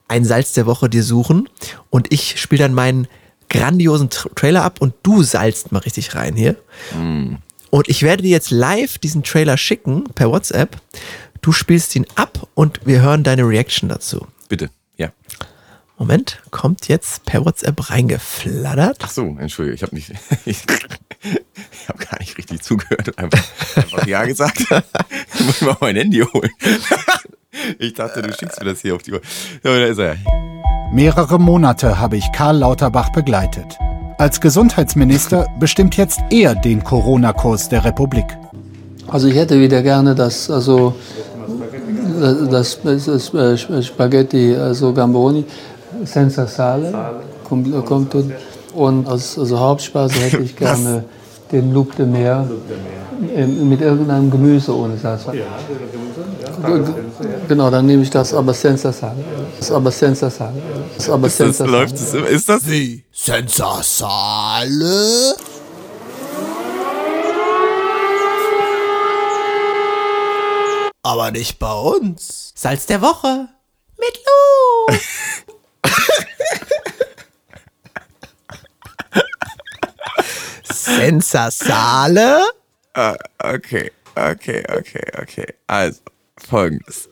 [0.07, 1.49] ein Salz der Woche dir suchen
[1.89, 3.07] und ich spiele dann meinen
[3.49, 6.55] grandiosen Tra Trailer ab und du salzt mal richtig rein hier.
[7.69, 10.77] Und ich werde dir jetzt live diesen Trailer schicken per WhatsApp.
[11.41, 14.27] Du spielst ihn ab und wir hören deine Reaction dazu.
[14.49, 15.11] Bitte, ja.
[15.97, 18.97] Moment, kommt jetzt per WhatsApp reingeflattert.
[19.01, 20.11] Ach so, entschuldige, ich habe nicht,
[20.45, 20.63] ich,
[21.23, 23.43] ich habe gar nicht richtig zugehört und einfach,
[23.75, 24.63] einfach ja gesagt.
[25.39, 26.49] Ich muss mal mein Handy holen.
[27.79, 29.21] Ich dachte, du schickst mir das hier auf die Uhr.
[29.63, 30.17] So, da ist er.
[30.97, 33.77] Mehrere Monate habe ich Karl Lauterbach begleitet.
[34.17, 38.25] Als Gesundheitsminister bestimmt jetzt er den Corona-Kurs der Republik.
[39.07, 40.95] Also ich hätte wieder gerne das, also
[42.49, 45.45] das, das, das äh, Spaghetti, also Gamboni,
[46.03, 46.91] senza sale,
[47.43, 48.31] kommt, kommt dort.
[48.73, 51.03] Und als also Hauptspeise hätte ich gerne
[51.51, 52.47] den Loup de Mer
[53.35, 55.27] äh, mit irgendeinem Gemüse ohne Salz.
[57.47, 59.23] Genau, dann nehme ich das aber senza sale.
[59.59, 60.61] Das aber senza sale.
[60.95, 62.63] Das aber Ist das, senza läuft das, ist das?
[63.11, 65.35] Senza Sale?
[71.03, 72.51] Aber nicht bei uns.
[72.55, 73.47] Salz der Woche
[73.97, 74.97] mit Lu.
[80.73, 82.41] Senza Sale.
[82.93, 85.53] Ah, okay, okay, okay, okay.
[85.67, 86.01] Also,
[86.37, 87.09] folgendes.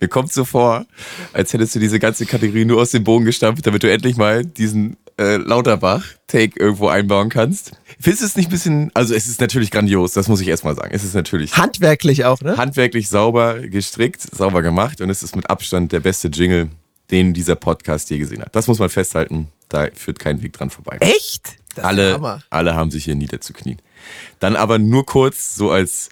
[0.00, 0.86] Mir kommt so vor,
[1.32, 4.44] als hättest du diese ganze Kategorie nur aus dem Bogen gestampft, damit du endlich mal
[4.44, 7.72] diesen äh, Lauterbach-Take irgendwo einbauen kannst.
[8.00, 10.74] Findest du es nicht ein bisschen, also es ist natürlich grandios, das muss ich erstmal
[10.74, 10.90] sagen.
[10.92, 12.56] Es ist natürlich Handwerklich auch, ne?
[12.56, 16.70] handwerklich sauber gestrickt, sauber gemacht und es ist mit Abstand der beste Jingle,
[17.10, 18.56] den dieser Podcast je gesehen hat.
[18.56, 20.96] Das muss man festhalten, da führt kein Weg dran vorbei.
[21.00, 21.56] Echt?
[21.74, 23.80] Das alle, alle haben sich hier niederzuknien.
[24.40, 26.10] Dann aber nur kurz so als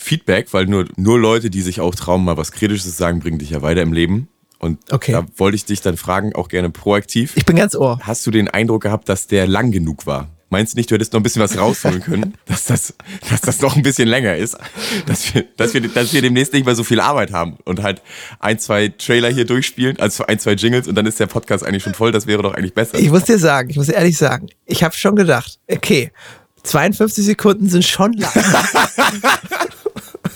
[0.00, 3.38] Feedback, weil nur, nur Leute, die sich auch trauen, mal was Kritisches zu sagen, bringen
[3.40, 4.28] dich ja weiter im Leben.
[4.60, 5.12] Und Okay.
[5.12, 7.32] da wollte ich dich dann fragen, auch gerne proaktiv.
[7.36, 7.98] Ich bin ganz ohr.
[8.02, 10.28] Hast du den Eindruck gehabt, dass der lang genug war?
[10.50, 12.94] Meinst du nicht, du hättest noch ein bisschen was rausholen können, dass das,
[13.28, 14.56] dass das noch ein bisschen länger ist?
[15.06, 18.00] Dass wir, dass wir, dass wir demnächst nicht mehr so viel Arbeit haben und halt
[18.38, 21.82] ein, zwei Trailer hier durchspielen, also ein, zwei Jingles und dann ist der Podcast eigentlich
[21.82, 22.12] schon voll.
[22.12, 22.98] Das wäre doch eigentlich besser.
[22.98, 26.12] Ich muss dir sagen, ich muss ehrlich sagen, ich habe schon gedacht, okay,
[26.62, 28.32] 52 Sekunden sind schon lang.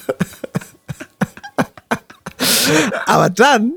[3.07, 3.73] Aber dann,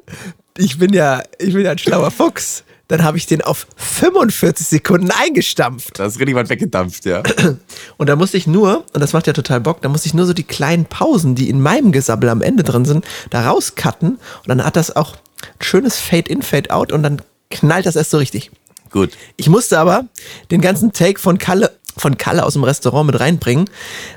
[0.57, 2.63] ich bin ja, ich bin ja ein schlauer Fuchs.
[2.87, 5.99] dann habe ich den auf 45 Sekunden eingestampft.
[5.99, 7.23] Da ist richtig was weggedampft, ja.
[7.97, 10.25] Und da musste ich nur, und das macht ja total Bock, da musste ich nur
[10.25, 14.11] so die kleinen Pausen, die in meinem Gesabbel am Ende drin sind, da rauscutten.
[14.11, 18.17] Und dann hat das auch ein schönes Fade-in, Fade-out und dann knallt das erst so
[18.17, 18.51] richtig.
[18.91, 19.11] Gut.
[19.35, 20.05] Ich musste aber
[20.51, 23.69] den ganzen Take von Kalle, von Kalle aus dem Restaurant mit reinbringen,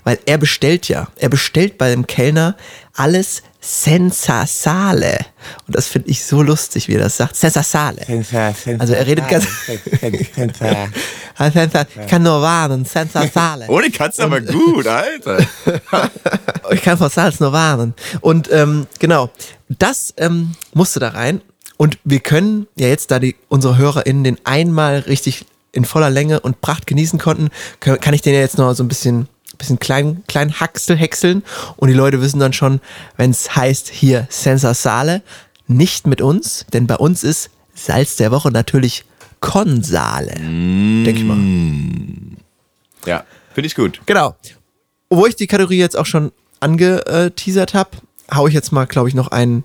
[0.05, 1.09] weil er bestellt ja.
[1.17, 2.57] Er bestellt bei dem Kellner
[2.95, 5.19] alles Sensasale.
[5.67, 7.37] Und das finde ich so lustig, wie er das sagt.
[7.37, 8.03] Sensasale.
[8.79, 9.47] Also er redet ganz.
[10.09, 10.33] Ich
[12.07, 13.67] kann nur warnen, Sensasale.
[13.69, 15.39] Oh, die kannst du aber gut, Alter.
[16.71, 17.95] Ich kann vor Salz nur warnen.
[18.21, 19.31] Und ähm, genau,
[19.69, 21.41] das ähm, musste da rein.
[21.79, 26.41] Und wir können ja jetzt, da die unsere HörerInnen den einmal richtig in voller Länge
[26.41, 27.51] und Pracht genießen konnten,
[27.81, 29.29] kann ich den ja jetzt noch so ein bisschen,
[29.59, 31.43] bisschen klein, klein Haxel häckseln.
[31.77, 32.81] Und die Leute wissen dann schon,
[33.17, 35.23] wenn es heißt hier Sensasale,
[35.67, 39.05] nicht mit uns, denn bei uns ist Salz der Woche natürlich
[39.41, 40.35] Konsale.
[40.35, 41.39] Denke ich mal.
[43.07, 44.01] Ja, finde ich gut.
[44.07, 44.35] Genau.
[45.11, 47.91] Obwohl ich die Kategorie jetzt auch schon angeteasert habe,
[48.35, 49.65] hau ich jetzt mal, glaube ich, noch einen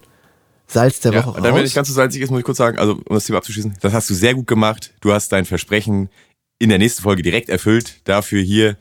[0.73, 1.69] Salz der Ja, Woche und dann, wenn raus.
[1.69, 3.93] ich ganz so salzig ist, muss ich kurz sagen, also um das Thema abzuschließen, das
[3.93, 4.93] hast du sehr gut gemacht.
[5.01, 6.09] Du hast dein Versprechen
[6.59, 8.01] in der nächsten Folge direkt erfüllt.
[8.05, 8.77] Dafür hier.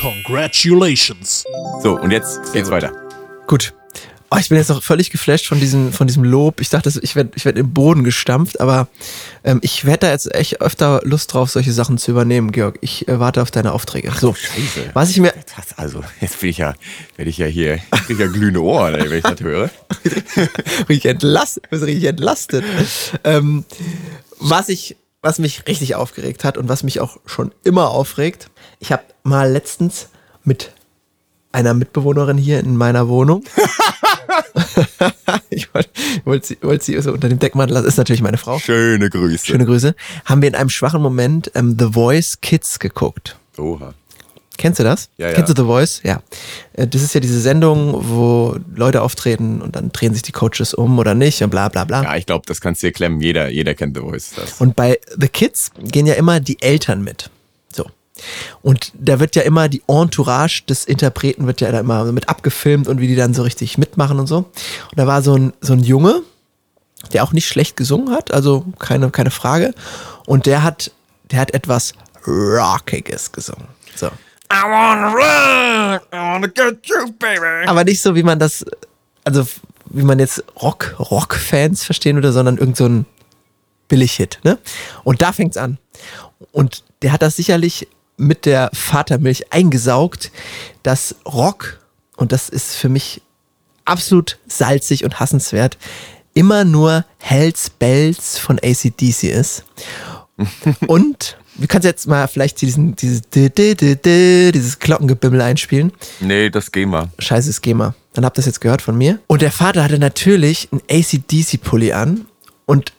[0.00, 1.44] Congratulations.
[1.82, 2.76] So, und jetzt geht's gut.
[2.76, 2.92] weiter.
[3.46, 3.74] Gut.
[4.34, 6.62] Oh, ich bin jetzt noch völlig geflasht von diesem, von diesem Lob.
[6.62, 8.88] Ich dachte, ich werde ich werd im Boden gestampft, aber
[9.44, 12.78] ähm, ich werde da jetzt echt öfter Lust drauf, solche Sachen zu übernehmen, Georg.
[12.80, 14.10] Ich äh, warte auf deine Aufträge.
[14.18, 14.90] so, Scheiße.
[14.94, 16.72] was ich mir, Das, also, jetzt bin ich ja,
[17.16, 19.68] werde ich ja hier, ich krieg ja glühende Ohren, wenn ich das höre.
[20.88, 22.64] richtig entlastet, bin richtig entlastet.
[23.24, 23.66] ähm,
[24.38, 28.48] was ich, was mich richtig aufgeregt hat und was mich auch schon immer aufregt,
[28.80, 30.08] ich habe mal letztens
[30.42, 30.72] mit
[31.52, 33.44] einer Mitbewohnerin hier in meiner Wohnung.
[35.50, 35.90] ich wollte
[36.24, 38.58] wollt sie, wollt sie so unter dem Deckmantel, das ist natürlich meine Frau.
[38.58, 39.46] Schöne Grüße.
[39.46, 39.94] Schöne Grüße.
[40.24, 43.36] Haben wir in einem schwachen Moment ähm, The Voice Kids geguckt.
[43.58, 43.94] Oha.
[44.58, 45.08] Kennst du das?
[45.16, 45.34] Ja, ja.
[45.34, 46.00] Kennst du The Voice?
[46.04, 46.22] Ja.
[46.74, 50.74] Äh, Das ist ja diese Sendung, wo Leute auftreten und dann drehen sich die Coaches
[50.74, 52.02] um oder nicht und bla bla bla.
[52.02, 53.20] Ja, ich glaube, das kannst du dir klemmen.
[53.20, 54.32] Jeder, jeder kennt The Voice.
[54.36, 54.60] Das.
[54.60, 57.30] Und bei The Kids gehen ja immer die Eltern mit.
[58.62, 62.88] Und da wird ja immer die Entourage des Interpreten wird ja da immer mit abgefilmt
[62.88, 64.38] und wie die dann so richtig mitmachen und so.
[64.38, 66.22] Und da war so ein, so ein Junge,
[67.12, 69.74] der auch nicht schlecht gesungen hat, also keine, keine Frage.
[70.26, 70.92] Und der hat,
[71.30, 71.94] der hat etwas
[72.26, 73.66] Rockiges gesungen.
[73.94, 74.06] So.
[74.52, 77.66] I wanna rock, I wanna get you, baby.
[77.66, 78.64] Aber nicht so, wie man das,
[79.24, 79.46] also
[79.86, 83.06] wie man jetzt Rock, Rock-Fans verstehen würde, sondern irgend so ein
[83.88, 84.58] Billig-Hit, ne?
[85.04, 85.78] Und da fängt's an.
[86.50, 90.30] Und der hat das sicherlich mit der Vatermilch eingesaugt,
[90.82, 91.80] dass Rock,
[92.16, 93.22] und das ist für mich
[93.84, 95.78] absolut salzig und hassenswert,
[96.34, 99.64] immer nur Hells Bells von ACDC ist.
[100.86, 105.92] und du kannst jetzt mal vielleicht diesen, dieses, dieses Glockengebimmel einspielen.
[106.20, 107.10] Nee, das wir.
[107.18, 107.94] Scheiße Schema.
[108.14, 109.18] Dann habt ihr das jetzt gehört von mir.
[109.26, 112.26] Und der Vater hatte natürlich einen ACDC-Pulli an
[112.66, 112.92] und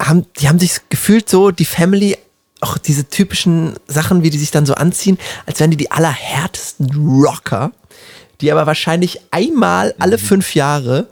[0.00, 2.16] haben, die haben sich gefühlt so, die Family,
[2.64, 6.90] auch diese typischen Sachen, wie die sich dann so anziehen, als wären die die allerhärtesten
[7.22, 7.72] Rocker,
[8.40, 11.08] die aber wahrscheinlich einmal alle fünf Jahre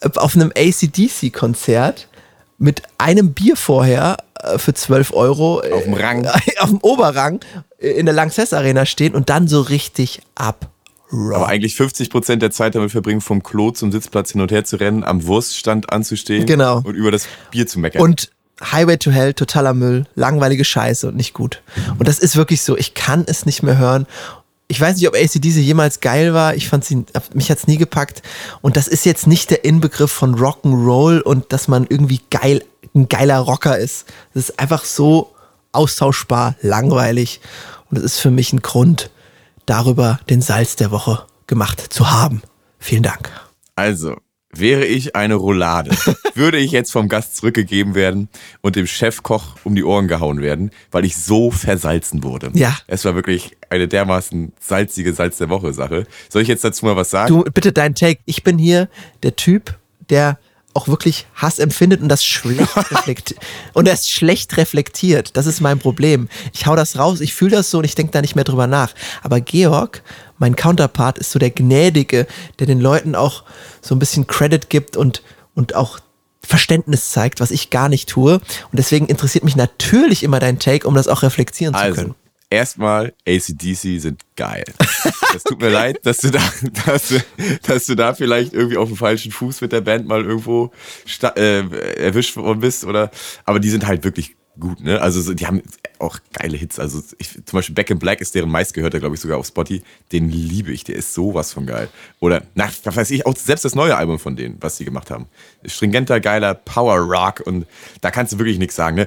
[0.00, 2.08] äh, auf einem ACDC-Konzert
[2.58, 6.26] mit einem Bier vorher äh, für 12 Euro äh, Auf dem Rang.
[6.60, 7.40] auf dem Oberrang
[7.78, 10.70] in der Lanxess Arena stehen und dann so richtig ab.
[11.10, 14.64] Aber eigentlich 50 Prozent der Zeit damit verbringen, vom Klo zum Sitzplatz hin und her
[14.64, 16.78] zu rennen, am Wurststand anzustehen Genau.
[16.82, 18.02] und über das Bier zu meckern.
[18.02, 18.30] Und
[18.62, 21.62] Highway to Hell, totaler Müll, langweilige Scheiße und nicht gut.
[21.98, 24.06] Und das ist wirklich so, ich kann es nicht mehr hören.
[24.68, 26.54] Ich weiß nicht, ob ACDC jemals geil war.
[26.54, 28.22] Ich fand sie, mich hat's nie gepackt.
[28.62, 32.64] Und das ist jetzt nicht der Inbegriff von Rock'n'Roll und dass man irgendwie geil,
[32.94, 34.06] ein geiler Rocker ist.
[34.32, 35.34] Das ist einfach so
[35.72, 37.40] austauschbar, langweilig.
[37.90, 39.10] Und das ist für mich ein Grund,
[39.66, 42.42] darüber den Salz der Woche gemacht zu haben.
[42.78, 43.30] Vielen Dank.
[43.76, 44.16] Also,
[44.58, 45.90] wäre ich eine Roulade,
[46.34, 48.28] würde ich jetzt vom Gast zurückgegeben werden
[48.60, 52.50] und dem Chefkoch um die Ohren gehauen werden, weil ich so versalzen wurde.
[52.54, 52.76] Ja.
[52.86, 56.06] Es war wirklich eine dermaßen salzige Salz der Woche Sache.
[56.28, 57.28] Soll ich jetzt dazu mal was sagen?
[57.28, 58.20] Du, bitte dein Take.
[58.24, 58.88] Ich bin hier
[59.22, 60.38] der Typ, der
[60.74, 63.40] auch wirklich Hass empfindet und das schlecht reflektiert.
[63.72, 65.36] und das schlecht reflektiert.
[65.36, 66.28] Das ist mein Problem.
[66.52, 68.66] Ich hau das raus, ich fühle das so und ich denke da nicht mehr drüber
[68.66, 68.92] nach.
[69.22, 70.02] Aber Georg,
[70.38, 72.26] mein Counterpart, ist so der Gnädige,
[72.58, 73.44] der den Leuten auch
[73.80, 75.22] so ein bisschen Credit gibt und,
[75.54, 76.00] und auch
[76.42, 78.34] Verständnis zeigt, was ich gar nicht tue.
[78.34, 82.14] Und deswegen interessiert mich natürlich immer dein Take, um das auch reflektieren zu Also, können.
[82.54, 84.64] Erstmal ACDC sind geil.
[85.32, 86.40] Das tut mir leid, dass du da,
[86.86, 87.14] dass
[87.62, 90.70] dass du da vielleicht irgendwie auf dem falschen Fuß mit der Band mal irgendwo
[91.36, 91.60] äh,
[91.96, 93.10] erwischt worden bist oder,
[93.44, 95.00] aber die sind halt wirklich gut, ne?
[95.00, 95.62] Also die haben
[95.98, 96.78] auch geile Hits.
[96.78, 99.82] Also ich, zum Beispiel Back in Black ist deren meistgehörter, glaube ich, sogar auf Spotty.
[100.12, 101.88] Den liebe ich, der ist sowas von geil.
[102.20, 105.10] Oder, na, was weiß ich, auch selbst das neue Album von denen, was sie gemacht
[105.10, 105.26] haben.
[105.64, 107.66] Stringenter, geiler Power Rock und
[108.00, 108.96] da kannst du wirklich nichts sagen.
[108.96, 109.06] Ne?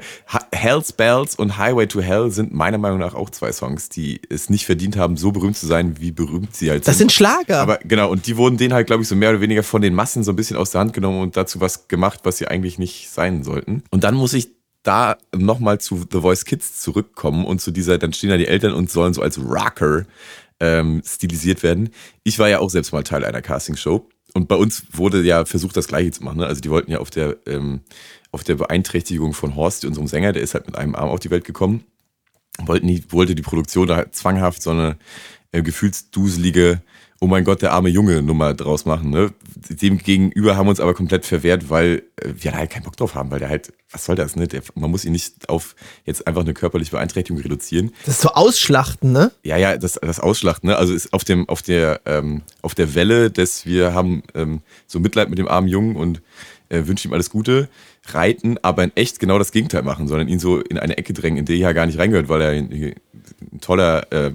[0.52, 4.50] Hell's Bells und Highway to Hell sind meiner Meinung nach auch zwei Songs, die es
[4.50, 6.92] nicht verdient haben, so berühmt zu sein, wie berühmt sie halt sind.
[6.92, 7.60] Das sind Schlager.
[7.60, 9.94] Aber genau, und die wurden denen halt, glaube ich, so mehr oder weniger von den
[9.94, 12.80] Massen so ein bisschen aus der Hand genommen und dazu was gemacht, was sie eigentlich
[12.80, 13.84] nicht sein sollten.
[13.92, 14.57] Und dann muss ich
[14.88, 18.74] da nochmal zu The Voice Kids zurückkommen und zu dieser, dann stehen da die Eltern
[18.74, 20.06] und sollen so als Rocker
[20.60, 21.90] ähm, stilisiert werden.
[22.24, 25.76] Ich war ja auch selbst mal Teil einer Castingshow und bei uns wurde ja versucht,
[25.76, 26.38] das Gleiche zu machen.
[26.38, 26.48] Ne?
[26.48, 27.82] Also die wollten ja auf der, ähm,
[28.32, 31.32] auf der Beeinträchtigung von Horst, unserem Sänger, der ist halt mit einem Arm auf die
[31.32, 31.84] Welt gekommen,
[32.60, 34.98] wollten die, wollte die Produktion da zwanghaft so eine
[35.52, 36.82] äh, gefühlsduselige
[37.20, 39.10] oh mein Gott, der arme Junge Nummer draus machen.
[39.10, 39.32] Ne?
[39.70, 42.98] Dem gegenüber haben wir uns aber komplett verwehrt, weil äh, wir da halt keinen Bock
[42.98, 44.48] drauf haben, weil der halt, was soll das, ne?
[44.48, 45.76] Der, man muss ihn nicht auf
[46.06, 47.92] jetzt einfach eine körperliche Beeinträchtigung reduzieren.
[48.06, 49.32] Das ist so Ausschlachten, ne?
[49.44, 50.78] Ja, ja, das, das Ausschlachten, ne?
[50.78, 55.00] Also ist auf dem, auf der, ähm, auf der Welle, dass wir haben ähm, so
[55.00, 56.22] Mitleid mit dem armen Jungen und
[56.70, 57.70] äh, wünschen ihm alles Gute,
[58.10, 61.40] reiten, aber in echt genau das Gegenteil machen, sondern ihn so in eine Ecke drängen,
[61.40, 64.32] in die er ja gar nicht reingehört, weil er ein, ein toller äh,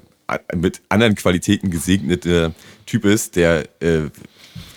[0.54, 2.52] mit anderen Qualitäten gesegneter
[2.84, 4.10] Typ ist, der äh,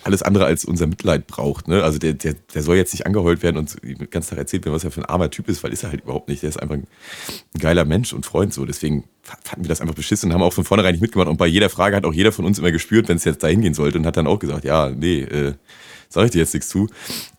[0.06, 1.68] alles andere als unser Mitleid braucht.
[1.68, 1.84] Ne?
[1.84, 4.76] Also der, der, der soll jetzt nicht angeheult werden und den ganzen Tag erzählt werden,
[4.76, 6.44] was er für ein armer Typ ist, weil ist er halt überhaupt nicht.
[6.44, 6.88] Der ist einfach ein,
[7.60, 8.66] geiler Mensch und Freund so.
[8.66, 11.28] Deswegen fanden wir das einfach beschissen und haben auch von vornherein nicht mitgemacht.
[11.28, 13.62] Und bei jeder Frage hat auch jeder von uns immer gespürt, wenn es jetzt dahin
[13.62, 15.54] gehen sollte und hat dann auch gesagt, ja, nee, äh,
[16.16, 16.88] sag ich dir jetzt nichts zu.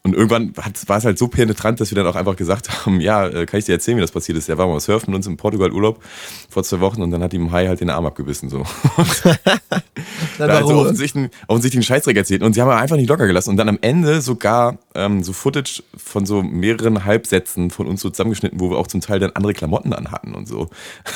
[0.06, 3.00] Und irgendwann hat, war es halt so penetrant, dass wir dann auch einfach gesagt haben,
[3.00, 4.48] ja, äh, kann ich dir erzählen, wie das passiert ist.
[4.48, 6.00] Der war mal surfen mit uns im Portugal Urlaub
[6.48, 8.48] vor zwei Wochen und dann hat ihm Hai halt den Arm abgebissen.
[8.48, 8.58] So.
[10.38, 12.42] da hat so offensichtlich, offensichtlich einen Scheißdreck erzählt.
[12.42, 13.50] Und sie haben einfach nicht locker gelassen.
[13.50, 18.08] Und dann am Ende sogar ähm, so Footage von so mehreren Halbsätzen von uns so
[18.08, 20.68] zusammengeschnitten, wo wir auch zum Teil dann andere Klamotten anhatten und so.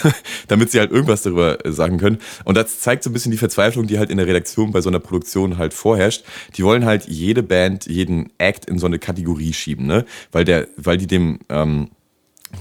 [0.49, 2.19] Damit sie halt irgendwas darüber äh, sagen können.
[2.45, 4.89] Und das zeigt so ein bisschen die Verzweiflung, die halt in der Redaktion bei so
[4.89, 6.25] einer Produktion halt vorherrscht.
[6.57, 10.05] Die wollen halt jede Band, jeden Act in so eine Kategorie schieben, ne?
[10.31, 11.91] Weil der, weil die dem ähm,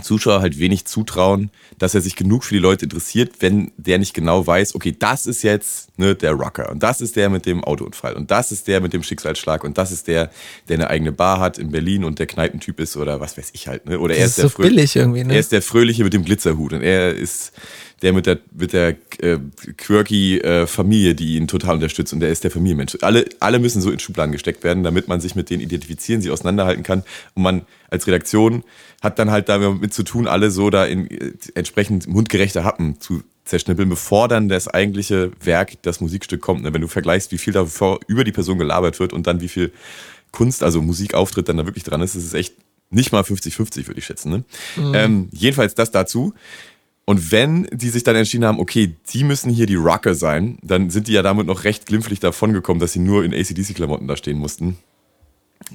[0.02, 4.14] Zuschauer halt wenig zutrauen, dass er sich genug für die Leute interessiert, wenn der nicht
[4.14, 7.64] genau weiß, okay, das ist jetzt ne, der Rocker und das ist der mit dem
[7.64, 10.32] Autounfall und das ist der mit dem Schicksalsschlag und das ist der,
[10.68, 13.68] der eine eigene Bar hat in Berlin und der Kneipentyp ist oder was weiß ich
[13.68, 13.88] halt.
[13.88, 14.00] Ne?
[14.00, 15.34] Oder das er ist, ist der so irgendwie, ne?
[15.34, 17.52] Er ist der Fröhliche mit dem Glitzerhut und er ist
[18.02, 19.38] der mit der, mit der äh,
[19.78, 22.98] quirky äh, Familie, die ihn total unterstützt und der ist der Familienmensch.
[23.02, 26.32] Alle, alle müssen so in Schubladen gesteckt werden, damit man sich mit denen identifizieren, sie
[26.32, 27.04] auseinanderhalten kann
[27.36, 28.64] und man als Redaktion
[29.02, 33.24] hat dann halt damit zu tun, alle so da in äh, entsprechend mundgerechte Happen zu
[33.46, 36.64] zerschnippeln, bevor dann das eigentliche Werk, das Musikstück kommt.
[36.64, 36.74] Ne?
[36.74, 39.72] Wenn du vergleichst, wie viel davor über die Person gelabert wird und dann wie viel
[40.32, 42.54] Kunst, also Musikauftritt dann da wirklich dran ist, ist es echt
[42.92, 44.32] nicht mal 50-50, würde ich schätzen.
[44.32, 44.44] Ne?
[44.76, 44.92] Mhm.
[44.96, 46.34] Ähm, jedenfalls das dazu.
[47.10, 50.92] Und wenn die sich dann entschieden haben, okay, die müssen hier die Rocker sein, dann
[50.92, 54.38] sind die ja damit noch recht glimpflich davongekommen, dass sie nur in ACDC-Klamotten da stehen
[54.38, 54.78] mussten.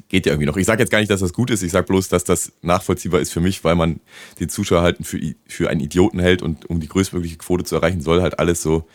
[0.09, 0.57] Geht ja irgendwie noch.
[0.57, 1.65] Ich sage jetzt gar nicht, dass das gut ist.
[1.65, 3.99] Ich sage bloß, dass das nachvollziehbar ist für mich, weil man
[4.39, 5.19] den Zuschauer halt für,
[5.49, 8.87] für einen Idioten hält und um die größtmögliche Quote zu erreichen, soll halt alles so,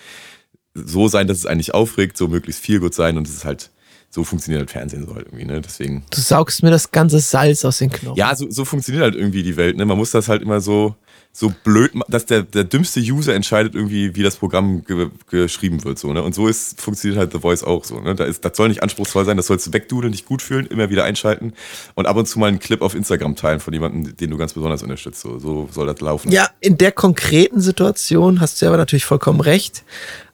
[0.73, 3.69] so sein, dass es eigentlich aufregt, so möglichst viel gut sein und es ist halt
[4.11, 5.61] so funktioniert halt Fernsehen so halt irgendwie, ne?
[5.61, 6.03] Deswegen.
[6.09, 8.17] Du saugst mir das ganze Salz aus den Knochen.
[8.17, 9.85] Ja, so, so funktioniert halt irgendwie die Welt, ne?
[9.85, 10.95] Man muss das halt immer so,
[11.31, 15.99] so blöd, dass der, der dümmste User entscheidet irgendwie, wie das Programm ge geschrieben wird,
[15.99, 16.23] so, ne?
[16.23, 18.15] Und so ist, funktioniert halt The Voice auch so, ne?
[18.15, 20.89] Da ist, das soll nicht anspruchsvoll sein, das sollst du wegdudeln, dich gut fühlen, immer
[20.89, 21.53] wieder einschalten
[21.95, 24.53] und ab und zu mal einen Clip auf Instagram teilen von jemandem, den du ganz
[24.53, 26.31] besonders unterstützt, so, so soll das laufen.
[26.31, 29.83] Ja, in der konkreten Situation hast du aber natürlich vollkommen recht,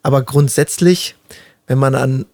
[0.01, 1.15] aber grundsätzlich,
[1.67, 2.25] wenn man an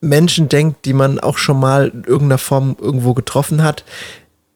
[0.00, 3.84] Menschen denkt, die man auch schon mal in irgendeiner Form irgendwo getroffen hat,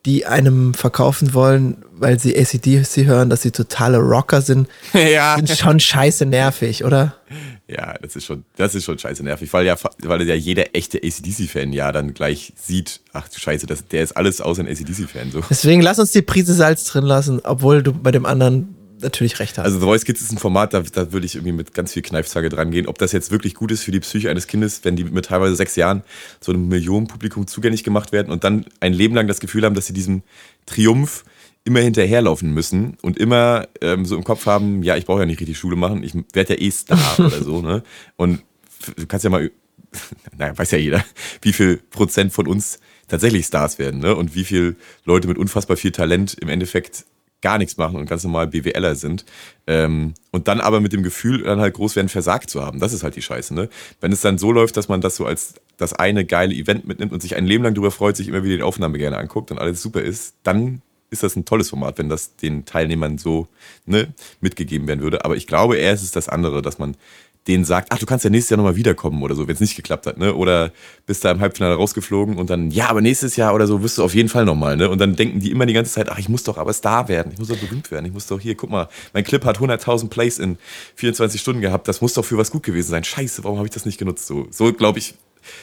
[0.07, 5.35] die einem verkaufen wollen, weil sie ACDC hören, dass sie totale Rocker sind, ja.
[5.35, 7.17] sind schon scheiße nervig, oder?
[7.67, 10.99] Ja, das ist schon, das ist schon scheiße nervig, weil ja, weil ja jeder echte
[10.99, 15.33] ACDC-Fan ja dann gleich sieht, ach du Scheiße, das, der ist alles außer ein ACDC-Fan.
[15.33, 15.43] So.
[15.51, 19.59] Deswegen lass uns die Prise Salz drin lassen, obwohl du bei dem anderen natürlich recht
[19.59, 19.65] hast.
[19.65, 22.03] Also The Voice Kids ist ein Format, da, da würde ich irgendwie mit ganz viel
[22.03, 22.87] Kneifzange dran gehen.
[22.87, 25.57] Ob das jetzt wirklich gut ist für die Psyche eines Kindes, wenn die mit teilweise
[25.57, 26.03] sechs Jahren
[26.41, 29.87] so einem Millionenpublikum zugänglich gemacht werden und dann ein Leben lang das Gefühl haben, dass
[29.87, 30.23] sie diesem
[30.67, 31.25] Triumph
[31.65, 35.41] immer hinterherlaufen müssen und immer ähm, so im Kopf haben, ja, ich brauche ja nicht
[35.41, 37.83] richtig Schule machen, ich werde ja eh Star oder so, ne?
[38.17, 38.43] Und
[38.97, 39.51] du kannst ja mal,
[40.39, 41.05] naja, weiß ja jeder,
[41.43, 42.79] wie viel Prozent von uns
[43.09, 44.15] tatsächlich Stars werden, ne?
[44.15, 47.05] Und wie viel Leute mit unfassbar viel Talent im Endeffekt
[47.43, 49.25] gar nichts machen und ganz normal BWLer sind.
[49.67, 52.81] Ähm, und dann aber mit dem Gefühl, dann halt groß werden, versagt zu haben.
[52.81, 53.69] Das ist halt die Scheiße, ne?
[54.01, 57.13] Wenn es dann so läuft, dass man das so als das eine geile Event mitnimmt
[57.13, 59.59] und sich ein Leben lang darüber freut, sich immer wieder die Aufnahme gerne anguckt und
[59.59, 63.49] alles super ist, dann ist das ein tolles Format, wenn das den Teilnehmern so
[63.85, 65.25] ne, mitgegeben werden würde.
[65.25, 66.97] Aber ich glaube, eher ist es das andere, dass man
[67.47, 69.77] denen sagt, ach, du kannst ja nächstes Jahr nochmal wiederkommen oder so, wenn es nicht
[69.77, 70.35] geklappt hat, ne?
[70.35, 70.73] Oder
[71.07, 74.05] bist da im Halbfinale rausgeflogen und dann, ja, aber nächstes Jahr oder so wirst du
[74.05, 74.91] auf jeden Fall nochmal, ne?
[74.91, 77.33] Und dann denken die immer die ganze Zeit, ach, ich muss doch aber Star werden,
[77.33, 80.09] ich muss doch berühmt werden, ich muss doch hier, guck mal, mein Clip hat 100.000
[80.09, 80.59] Plays in
[80.97, 83.05] 24 Stunden gehabt, das muss doch für was gut gewesen sein.
[83.05, 84.27] Scheiße, warum habe ich das nicht genutzt?
[84.27, 85.15] So, so glaube ich,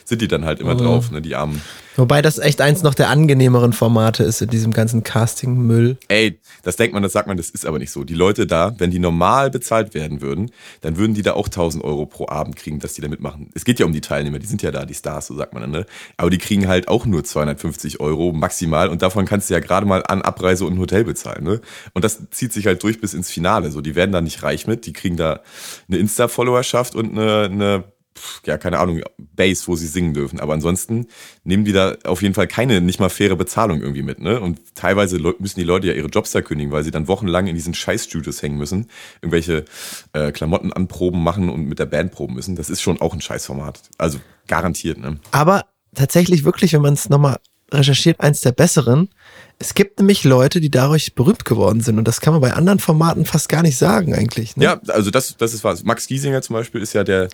[0.06, 1.62] sind die dann halt immer drauf, ne, die Armen.
[1.96, 5.98] Wobei das echt eins noch der angenehmeren Formate ist in diesem ganzen Casting-Müll.
[6.08, 8.04] Ey, das denkt man, das sagt man, das ist aber nicht so.
[8.04, 11.84] Die Leute da, wenn die normal bezahlt werden würden, dann würden die da auch 1000
[11.84, 13.52] Euro pro Abend kriegen, dass die da mitmachen.
[13.54, 15.62] Es geht ja um die Teilnehmer, die sind ja da, die Stars, so sagt man
[15.62, 15.86] dann, ne?
[16.18, 19.86] Aber die kriegen halt auch nur 250 Euro maximal und davon kannst du ja gerade
[19.86, 21.62] mal an Abreise und ein Hotel bezahlen, ne?
[21.94, 23.70] Und das zieht sich halt durch bis ins Finale.
[23.70, 25.42] So, die werden da nicht reich mit, die kriegen da
[25.88, 27.84] eine Insta-Followerschaft und eine, eine
[28.46, 30.40] ja, keine Ahnung, Base, wo sie singen dürfen.
[30.40, 31.08] Aber ansonsten
[31.44, 34.40] nehmen die da auf jeden Fall keine, nicht mal faire Bezahlung irgendwie mit, ne?
[34.40, 37.56] Und teilweise müssen die Leute ja ihre Jobs da kündigen, weil sie dann wochenlang in
[37.56, 38.88] diesen Scheißstudios hängen müssen,
[39.22, 39.66] irgendwelche
[40.14, 42.56] äh, Klamotten anproben machen und mit der Band proben müssen.
[42.56, 43.82] Das ist schon auch ein Scheißformat.
[43.98, 45.20] Also garantiert, ne?
[45.32, 47.38] Aber tatsächlich wirklich, wenn man es nochmal
[47.74, 49.10] recherchiert, eins der besseren.
[49.60, 51.98] Es gibt nämlich Leute, die dadurch berühmt geworden sind.
[51.98, 54.56] Und das kann man bei anderen Formaten fast gar nicht sagen, eigentlich.
[54.56, 54.66] Ne?
[54.66, 55.84] Ja, also das, das ist was.
[55.84, 57.30] Max Giesinger zum Beispiel ist ja der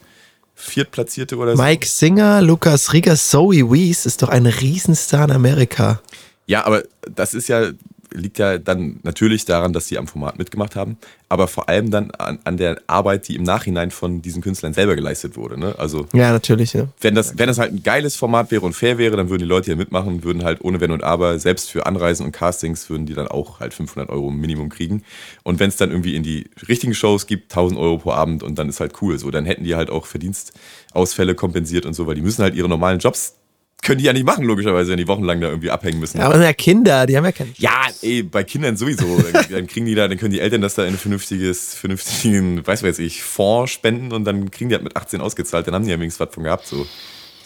[0.60, 1.64] Viertplatzierte oder so.
[1.64, 6.02] Mike Singer, Lukas Rieger, Zoe Wees ist doch ein Riesenstar in Amerika.
[6.48, 6.84] Ja, aber
[7.16, 7.72] das ist ja,
[8.12, 12.12] liegt ja dann natürlich daran, dass sie am Format mitgemacht haben, aber vor allem dann
[12.12, 15.60] an, an der Arbeit, die im Nachhinein von diesen Künstlern selber geleistet wurde.
[15.60, 15.76] Ne?
[15.78, 16.74] Also Ja, natürlich.
[16.74, 16.88] Ja.
[17.02, 19.48] wenn das, wenn das halt ein geiles Format wäre und fair wäre, dann würden die
[19.48, 23.06] Leute hier mitmachen würden halt ohne Wenn und Aber, selbst für Anreisen und Castings, würden
[23.06, 25.04] die dann auch halt 500 Euro Minimum kriegen.
[25.44, 28.58] Und wenn es dann irgendwie in die richtigen Shows gibt, 1000 Euro pro Abend und
[28.58, 29.18] dann ist halt cool.
[29.18, 32.70] So, dann hätten die halt auch Verdienstausfälle kompensiert und so, weil die müssen halt ihre
[32.70, 33.36] normalen Jobs,
[33.82, 36.20] können die ja nicht machen, logischerweise, wenn die wochenlang da irgendwie abhängen müssen.
[36.20, 37.54] Ja, aber ja Kinder, die haben ja keinen.
[37.58, 39.18] Ja, ey, bei Kindern sowieso.
[39.32, 42.66] Dann, dann kriegen die da, dann können die Eltern das da in ein vernünftiges, vernünftigen,
[42.66, 45.86] weiß weiß ich, Fonds spenden und dann kriegen die halt mit 18 ausgezahlt, dann haben
[45.86, 46.66] die ja wenigstens was von gehabt.
[46.66, 46.86] So.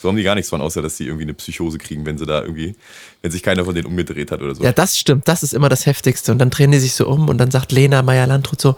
[0.03, 2.25] So haben die gar nichts von, außer dass die irgendwie eine Psychose kriegen, wenn sie
[2.25, 2.75] da irgendwie,
[3.21, 4.61] wenn sich keiner von denen umgedreht hat oder so.
[4.61, 5.29] Ja, das stimmt.
[5.29, 6.33] Das ist immer das Heftigste.
[6.33, 8.75] Und dann drehen die sich so um und dann sagt Lena Meyer-Landrut so,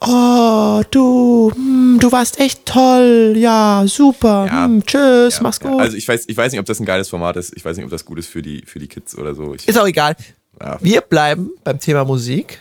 [0.00, 3.34] oh, du, hm, du warst echt toll.
[3.36, 4.46] Ja, super.
[4.46, 4.64] Ja.
[4.64, 5.70] Hm, tschüss, Ja, mach's ja.
[5.70, 5.80] gut.
[5.80, 7.56] Also ich weiß, ich weiß nicht, ob das ein geiles Format ist.
[7.56, 9.54] Ich weiß nicht, ob das gut ist für die, für die Kids oder so.
[9.54, 10.16] Ich, ist auch egal.
[10.60, 10.78] Ja.
[10.80, 12.60] Wir bleiben beim Thema Musik.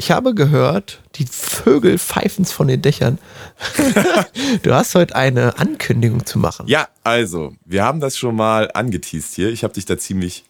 [0.00, 3.18] Ich habe gehört, die Vögel pfeifen's von den Dächern.
[4.62, 6.66] du hast heute eine Ankündigung zu machen.
[6.68, 9.50] ja, also, wir haben das schon mal angeteased hier.
[9.50, 10.44] Ich habe dich da ziemlich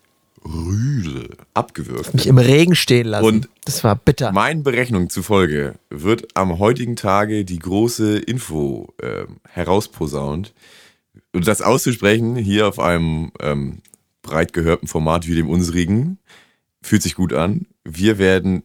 [0.45, 2.15] rüde abgewürgt.
[2.15, 3.25] Mich im Regen stehen lassen.
[3.25, 4.31] Und das war bitter.
[4.31, 10.55] Meinen Berechnungen zufolge wird am heutigen Tage die große Info ähm, herausposaunt.
[11.33, 13.79] Und das auszusprechen hier auf einem ähm,
[14.23, 16.19] breit gehörten Format wie dem unsrigen,
[16.83, 17.67] fühlt sich gut an.
[17.83, 18.63] Wir werden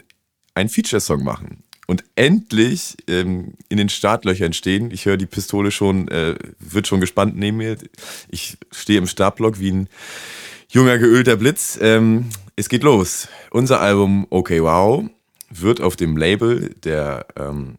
[0.55, 1.63] einen Feature-Song machen.
[1.87, 4.89] Und endlich ähm, in den Startlöchern stehen.
[4.89, 7.77] Ich höre die Pistole schon, äh, wird schon gespannt neben mir.
[8.27, 9.89] Ich stehe im Startblock wie ein
[10.67, 11.77] junger geölter Blitz.
[11.79, 13.27] Ähm, es geht los.
[13.51, 15.05] Unser Album Okay Wow
[15.51, 17.75] wird auf dem Label der ähm,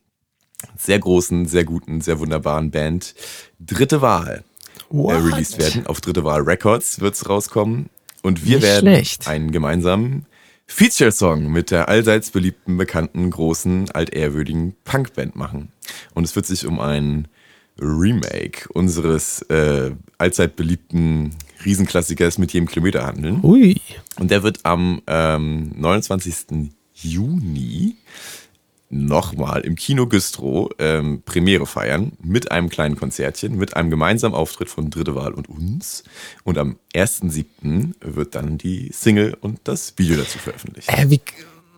[0.76, 3.14] sehr großen, sehr guten, sehr wunderbaren Band
[3.58, 4.44] Dritte Wahl
[4.92, 5.86] äh, released werden.
[5.86, 7.90] Auf Dritte Wahl Records wird's rauskommen.
[8.22, 9.26] Und wir Nicht werden schlecht.
[9.26, 10.26] einen gemeinsamen
[10.66, 15.70] Feature-Song mit der allseits beliebten, bekannten, großen, altehrwürdigen Punkband machen.
[16.14, 17.28] Und es wird sich um ein
[17.78, 23.40] Remake unseres äh, allzeit beliebten Riesenklassikers mit jedem Kilometer handeln.
[23.42, 23.80] Ui.
[24.18, 26.70] Und der wird am ähm, 29.
[26.94, 27.96] Juni
[28.88, 34.68] nochmal im Kino Güstrow ähm, Premiere feiern mit einem kleinen Konzertchen, mit einem gemeinsamen Auftritt
[34.68, 36.04] von Dritte Wahl und uns.
[36.44, 37.94] Und am 1.7.
[38.00, 40.88] wird dann die Single und das Video dazu veröffentlicht.
[40.88, 41.20] Äh, wie,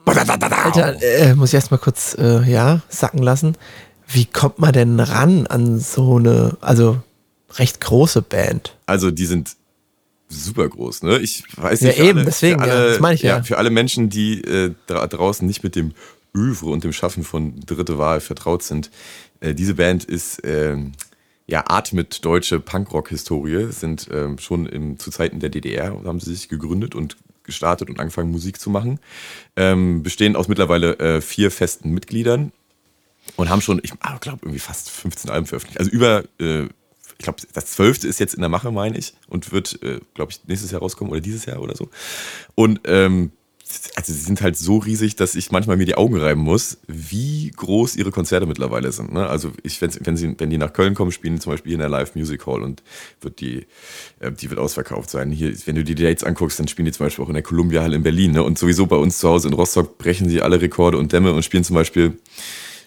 [0.07, 3.57] Alter, äh, muss ich erst mal kurz, äh, ja, sacken lassen.
[4.07, 7.03] Wie kommt man denn ran an so eine, also
[7.57, 8.77] recht große Band?
[8.87, 9.57] Also die sind
[10.29, 11.19] super groß, ne?
[11.19, 11.97] Ich weiß Ja, nicht.
[11.99, 13.43] für eben, alle, deswegen, für ja, alle, das meine ich ja.
[13.43, 15.93] Für alle Menschen, die äh, dra draußen nicht mit dem
[16.37, 18.91] Övre und dem Schaffen von Dritte Wahl vertraut sind,
[19.41, 20.93] äh, diese Band ist ähm,
[21.47, 26.49] ja atmet deutsche Punkrock-Historie, sind ähm, schon im, zu Zeiten der DDR haben sie sich
[26.49, 29.01] gegründet und gestartet und angefangen Musik zu machen.
[29.57, 32.53] Ähm, bestehen aus mittlerweile äh, vier festen Mitgliedern
[33.37, 35.81] und haben schon, ich glaube, irgendwie fast 15 Alben veröffentlicht.
[35.81, 39.51] Also über, äh, ich glaube, das zwölfte ist jetzt in der Mache, meine ich, und
[39.51, 41.89] wird, äh, glaube ich, nächstes Jahr rauskommen oder dieses Jahr oder so.
[42.55, 43.33] Und ähm,
[43.95, 47.51] also sie sind halt so riesig, dass ich manchmal mir die Augen reiben muss, wie
[47.55, 49.13] groß ihre Konzerte mittlerweile sind.
[49.13, 49.29] Ne?
[49.29, 51.81] Also ich, wenn, wenn, sie, wenn die nach Köln kommen, spielen zum Beispiel hier in
[51.81, 52.83] der Live Music Hall und
[53.21, 53.67] wird die,
[54.21, 55.31] äh, die wird ausverkauft sein.
[55.31, 57.83] Hier, wenn du die Dates anguckst, dann spielen die zum Beispiel auch in der Columbia
[57.83, 58.33] Halle in Berlin.
[58.33, 58.43] Ne?
[58.43, 61.45] Und sowieso bei uns zu Hause in Rostock brechen sie alle Rekorde und Dämme und
[61.45, 62.19] spielen zum Beispiel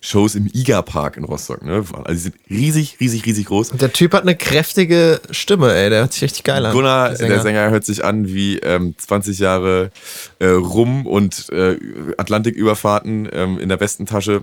[0.04, 1.64] Shows im IGA-Park in Rostock.
[1.64, 1.84] Ne?
[2.04, 3.72] Also die sind riesig, riesig, riesig groß.
[3.72, 5.92] Und der Typ hat eine kräftige Stimme, ey.
[5.92, 6.74] Der hört sich richtig geil an.
[6.74, 7.42] Gunnar, der der Sänger.
[7.42, 9.92] Sänger, hört sich an wie ähm, 20 Jahre
[10.40, 11.78] äh, Rum und äh,
[12.18, 14.42] Atlantiküberfahrten ähm, in der Westentasche.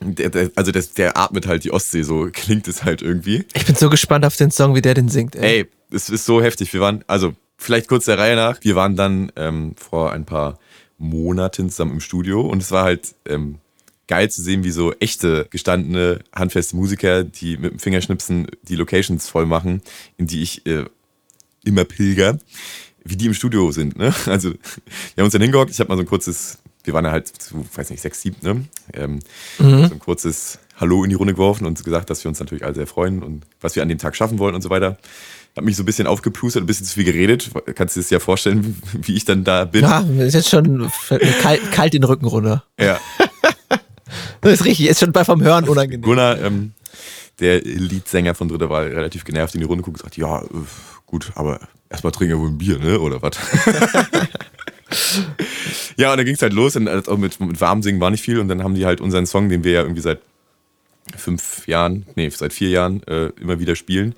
[0.00, 3.46] Der, der, also das, der atmet halt die Ostsee, so klingt es halt irgendwie.
[3.54, 5.60] Ich bin so gespannt auf den Song, wie der den singt, ey.
[5.60, 6.72] Ey, es ist so heftig.
[6.74, 10.58] Wir waren, also vielleicht kurz der Reihe nach, wir waren dann ähm, vor ein paar
[10.98, 13.60] Monaten zusammen im Studio und es war halt ähm,
[14.06, 19.28] geil zu sehen, wie so echte, gestandene, handfeste Musiker, die mit dem Fingerschnipsen die Locations
[19.28, 19.82] voll machen,
[20.16, 20.84] in die ich äh,
[21.64, 22.38] immer pilger,
[23.04, 23.96] wie die im Studio sind.
[23.96, 24.14] Ne?
[24.26, 24.58] Also wir
[25.18, 27.64] haben uns dann hingehockt, ich habe mal so ein kurzes, wir waren ja halt zu,
[27.74, 28.64] weiß nicht, sechs, sieben, ne?
[28.92, 29.20] Ähm,
[29.58, 32.74] So ein kurzes Hallo in die Runde geworfen und gesagt, dass wir uns natürlich alle
[32.74, 34.98] sehr freuen und was wir an dem Tag schaffen wollen und so weiter.
[35.56, 37.48] Hab mich so ein bisschen aufgeplustert, ein bisschen zu viel geredet.
[37.76, 39.82] Kannst du dir das ja vorstellen, wie ich dann da bin?
[39.82, 40.90] Ja, ist jetzt schon
[41.40, 42.64] kalt, kalt den Rücken runter.
[42.78, 43.00] Ja.
[44.40, 46.02] Das ist richtig, ist schon bei vom Hören unangenehm.
[46.02, 46.72] Gunnar, ähm,
[47.40, 50.46] der Leadsänger von Dritte Wahl, relativ genervt in die Runde guckt und sagt, ja, äh,
[51.06, 53.00] gut, aber erstmal trinken wir wohl ein Bier, ne?
[53.00, 53.36] Oder was?
[55.96, 58.38] ja, und dann ging's halt los und also mit, mit warm singen war nicht viel
[58.38, 60.20] und dann haben die halt unseren Song, den wir ja irgendwie seit
[61.16, 64.14] fünf Jahren, nee, seit vier Jahren äh, immer wieder spielen,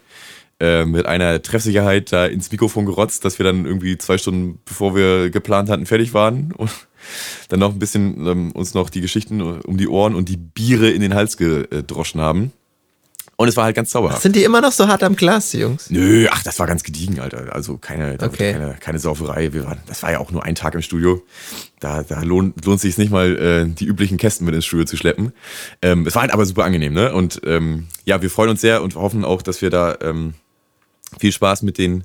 [0.60, 4.94] äh, mit einer Treffsicherheit da ins Mikrofon gerotzt, dass wir dann irgendwie zwei Stunden, bevor
[4.94, 6.70] wir geplant hatten, fertig waren und
[7.48, 10.90] dann noch ein bisschen ähm, uns noch die Geschichten um die Ohren und die Biere
[10.90, 12.52] in den Hals gedroschen haben.
[13.38, 14.12] Und es war halt ganz sauber.
[14.12, 15.90] Sind die immer noch so hart am Glas, die Jungs?
[15.90, 17.54] Nö, ach, das war ganz gediegen, Alter.
[17.54, 18.54] Also keine, Okay.
[18.54, 19.52] keine, keine Sauferei.
[19.52, 21.22] Wir waren, das war ja auch nur ein Tag im Studio.
[21.78, 24.96] Da, da lohnt, lohnt sich nicht mal, äh, die üblichen Kästen mit ins Studio zu
[24.96, 25.32] schleppen.
[25.82, 27.12] Ähm, es war halt aber super angenehm, ne?
[27.12, 30.32] Und ähm, ja, wir freuen uns sehr und hoffen auch, dass wir da ähm,
[31.18, 32.04] viel Spaß mit den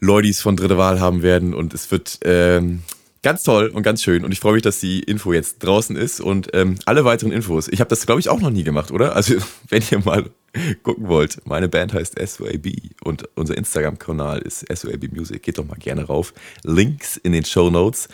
[0.00, 1.54] Leudis von Dritte Wahl haben werden.
[1.54, 2.82] Und es wird ähm,
[3.22, 4.24] ganz toll und ganz schön.
[4.24, 6.20] Und ich freue mich, dass die Info jetzt draußen ist.
[6.20, 7.68] Und ähm, alle weiteren Infos.
[7.68, 9.14] Ich habe das, glaube ich, auch noch nie gemacht, oder?
[9.14, 9.34] Also,
[9.68, 10.30] wenn ihr mal
[10.82, 12.66] gucken wollt, meine Band heißt SOAB
[13.04, 15.42] und unser Instagram-Kanal ist SOAB Music.
[15.42, 16.32] Geht doch mal gerne rauf.
[16.64, 18.08] Links in den Show Notes.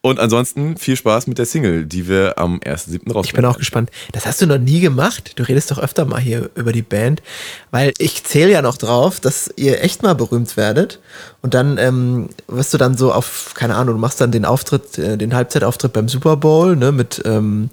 [0.00, 3.12] Und ansonsten viel Spaß mit der Single, die wir am 1.7.
[3.12, 3.26] raus.
[3.26, 3.90] Ich bin auch gespannt.
[4.12, 5.32] Das hast du noch nie gemacht.
[5.36, 7.22] Du redest doch öfter mal hier über die Band,
[7.70, 11.00] weil ich zähle ja noch drauf, dass ihr echt mal berühmt werdet.
[11.42, 14.98] Und dann ähm, wirst du dann so auf, keine Ahnung, du machst dann den Auftritt,
[14.98, 17.70] äh, den Halbzeitauftritt beim Super Bowl, ne, mit ähm,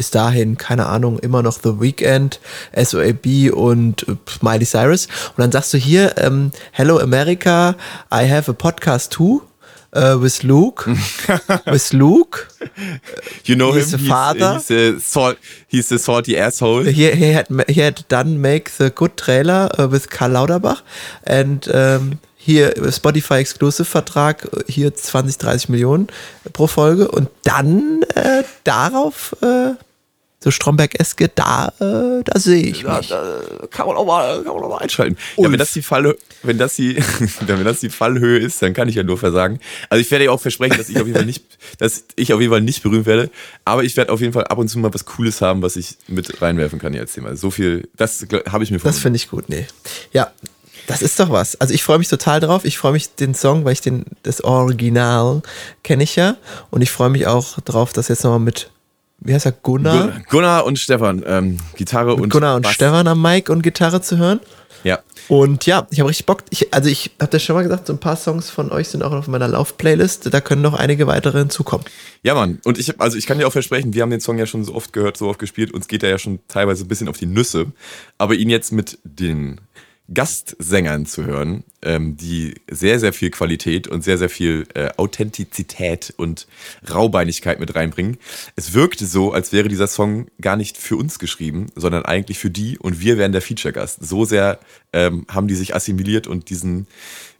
[0.00, 2.40] bis dahin, keine Ahnung, immer noch The Weeknd,
[2.74, 5.08] SOAB und äh, Miley Cyrus.
[5.36, 7.76] Und dann sagst du hier, ähm, Hello America,
[8.10, 9.42] I have a podcast too.
[9.94, 10.86] Uh, with Luke,
[11.66, 12.46] with Luke,
[13.44, 13.98] You know He's him.
[14.00, 14.54] the father.
[14.54, 15.36] He's, a salt,
[15.66, 16.84] he's a salty asshole.
[16.84, 20.82] he, he had he had done make the good trailer uh, with Karl Lauterbach
[21.24, 26.06] and um, hier Spotify Exclusive Vertrag hier 20 30 Millionen
[26.52, 29.74] pro Folge und dann äh, darauf äh,
[30.42, 33.08] so Stromberg-eske da äh, da sehe ich Da, mich.
[33.08, 33.22] da
[33.70, 35.16] kann man auch mal, kann man auch mal einschalten.
[35.36, 36.96] Ja, wenn das die Fall, wenn das die,
[37.46, 39.60] wenn das die Fallhöhe ist, dann kann ich ja nur versagen.
[39.90, 41.44] Also ich werde ja auch versprechen, dass ich auf jeden Fall nicht,
[41.78, 43.30] dass ich auf jeden Fall nicht berühmt werde.
[43.66, 45.96] Aber ich werde auf jeden Fall ab und zu mal was Cooles haben, was ich
[46.08, 47.36] mit reinwerfen kann hier als Thema.
[47.36, 49.66] So viel, das habe ich mir Das finde ich gut, nee.
[50.12, 50.32] Ja,
[50.86, 51.60] das ist doch was.
[51.60, 52.64] Also ich freue mich total drauf.
[52.64, 55.42] Ich freue mich den Song, weil ich den das Original
[55.84, 56.36] kenne ich ja
[56.70, 58.70] und ich freue mich auch drauf, dass jetzt nochmal mit
[59.20, 62.72] wie heißt er Gunnar Gun- Gunnar und Stefan, ähm, Gitarre und Gunnar und Bass.
[62.72, 64.40] Stefan am Mic und Gitarre zu hören.
[64.82, 64.98] Ja.
[65.28, 66.42] Und ja, ich habe richtig Bock.
[66.48, 69.02] Ich, also ich habe das schon mal gesagt, so ein paar Songs von euch sind
[69.02, 70.32] auch auf meiner Lauf-Playlist.
[70.32, 71.84] Da können noch einige weitere hinzukommen.
[72.22, 72.60] Ja, Mann.
[72.64, 74.64] Und ich, hab- also ich kann dir auch versprechen, wir haben den Song ja schon
[74.64, 75.70] so oft gehört, so oft gespielt.
[75.72, 77.66] Uns geht er ja schon teilweise ein bisschen auf die Nüsse.
[78.16, 79.60] Aber ihn jetzt mit den
[80.12, 86.12] Gastsängern zu hören, ähm, die sehr, sehr viel Qualität und sehr, sehr viel äh, Authentizität
[86.16, 86.46] und
[86.92, 88.18] Raubeinigkeit mit reinbringen.
[88.56, 92.50] Es wirkte so, als wäre dieser Song gar nicht für uns geschrieben, sondern eigentlich für
[92.50, 94.04] die und wir wären der Feature-Gast.
[94.04, 94.58] So sehr
[94.92, 96.88] ähm, haben die sich assimiliert und diesen,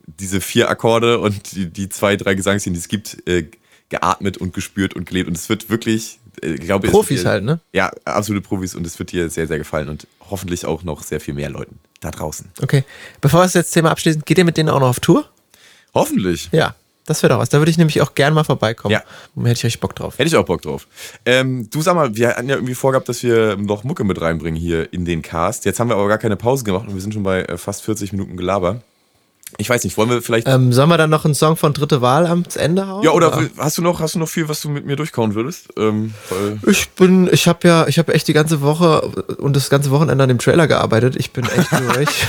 [0.07, 3.47] diese vier Akkorde und die, die zwei, drei Gesangsszenen, die es gibt, äh,
[3.89, 5.29] geatmet und gespürt und gelebt.
[5.29, 7.61] Und es wird wirklich, äh, ich glaube, es Profis dir, halt, ne?
[7.73, 11.21] Ja, absolute Profis und es wird dir sehr, sehr gefallen und hoffentlich auch noch sehr
[11.21, 12.51] viel mehr Leuten da draußen.
[12.63, 12.85] Okay.
[13.21, 15.29] Bevor wir das Thema abschließen, geht ihr mit denen auch noch auf Tour?
[15.95, 16.49] Hoffentlich.
[16.53, 16.75] Ja,
[17.07, 17.49] das wäre doch was.
[17.49, 18.93] Da würde ich nämlich auch gern mal vorbeikommen.
[18.93, 19.03] Ja.
[19.35, 20.19] Und hätte ich richtig Bock drauf.
[20.19, 20.87] Hätte ich auch Bock drauf.
[21.27, 24.61] Ähm, du sag mal, wir hatten ja irgendwie vorgehabt, dass wir noch Mucke mit reinbringen
[24.61, 25.65] hier in den Cast.
[25.65, 27.83] Jetzt haben wir aber gar keine Pause gemacht und wir sind schon bei äh, fast
[27.83, 28.83] 40 Minuten Gelaber.
[29.59, 30.49] Ich weiß nicht, wollen wir vielleicht.
[30.49, 33.03] Ähm, sollen wir dann noch einen Song von Dritte Wahl am Ende hauen?
[33.03, 35.69] ja, oder hast du noch, hast du noch viel, was du mit mir durchkauen würdest?
[35.77, 36.15] Ähm,
[36.67, 39.03] Ich bin, ich habe ja, ich habe echt die ganze Woche
[39.39, 41.17] und das ganze Wochenende an dem Trailer gearbeitet.
[41.17, 42.27] Ich bin echt durch.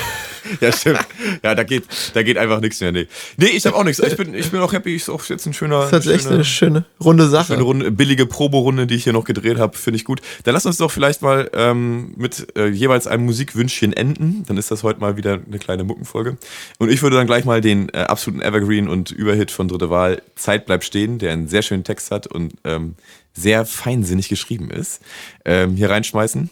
[0.60, 1.00] Ja, stimmt.
[1.44, 1.84] Ja, da geht,
[2.14, 2.92] da geht einfach nichts mehr.
[2.92, 4.00] Nee, nee ich habe auch nichts.
[4.00, 4.96] Ich bin, ich bin auch happy.
[4.96, 5.88] Ist auch jetzt ein schöner.
[5.90, 7.54] Das ist echt schöner- eine schöne runde Sache.
[7.54, 10.22] Schöne Runde, billige Proberunde, die ich hier noch gedreht habe, finde ich gut.
[10.44, 14.44] Dann lass uns doch vielleicht mal ähm, mit äh, jeweils einem Musikwünschchen enden.
[14.48, 16.38] Dann ist das heute mal wieder eine kleine Muckenfolge.
[16.80, 20.22] Und ich würde dann gleich mal den äh, absoluten Evergreen und Überhit von Dritte Wahl
[20.36, 22.96] Zeit bleibt stehen, der einen sehr schönen Text hat und ähm,
[23.34, 25.02] sehr feinsinnig geschrieben ist,
[25.46, 26.50] ähm, hier reinschmeißen.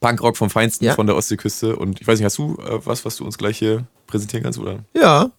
[0.00, 0.94] Punkrock vom Feinsten Ja.
[0.94, 1.76] von der Ostseeküste.
[1.76, 4.58] Und ich weiß nicht, hast du äh, was, was du uns gleich hier präsentieren kannst?
[4.58, 4.80] Oder?
[4.94, 5.30] Ja.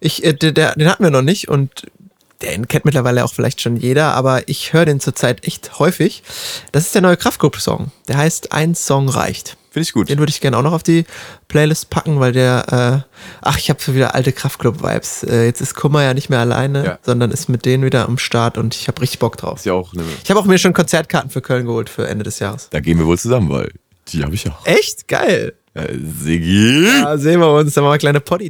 [0.00, 1.86] Ich, äh, der, der, den hatten wir noch nicht und
[2.42, 6.22] den kennt mittlerweile auch vielleicht schon jeder, aber ich höre den zurzeit echt häufig.
[6.72, 7.90] Das ist der neue Kraftklub-Song.
[8.06, 9.56] Der heißt Ein Song reicht.
[9.70, 10.08] Finde ich gut.
[10.08, 11.04] Den würde ich gerne auch noch auf die
[11.48, 15.24] Playlist packen, weil der, äh, ach, ich habe so wieder alte Kraftclub-Vibes.
[15.24, 16.98] Äh, jetzt ist Kummer ja nicht mehr alleine, Ja.
[17.02, 19.58] sondern ist mit denen wieder am Start und ich habe richtig Bock drauf.
[19.58, 22.24] Ist ja auch eine, Ich habe auch mir schon Konzertkarten für Köln geholt für Ende
[22.24, 22.68] des Jahres.
[22.70, 23.70] da gehen wir wohl zusammen, weil
[24.08, 24.64] die habe ich auch.
[24.66, 25.06] Echt?
[25.06, 25.52] Geil.
[25.74, 26.88] Äh, Siggi.
[27.02, 28.48] Da sehen wir uns, dann machen wir eine kleine potty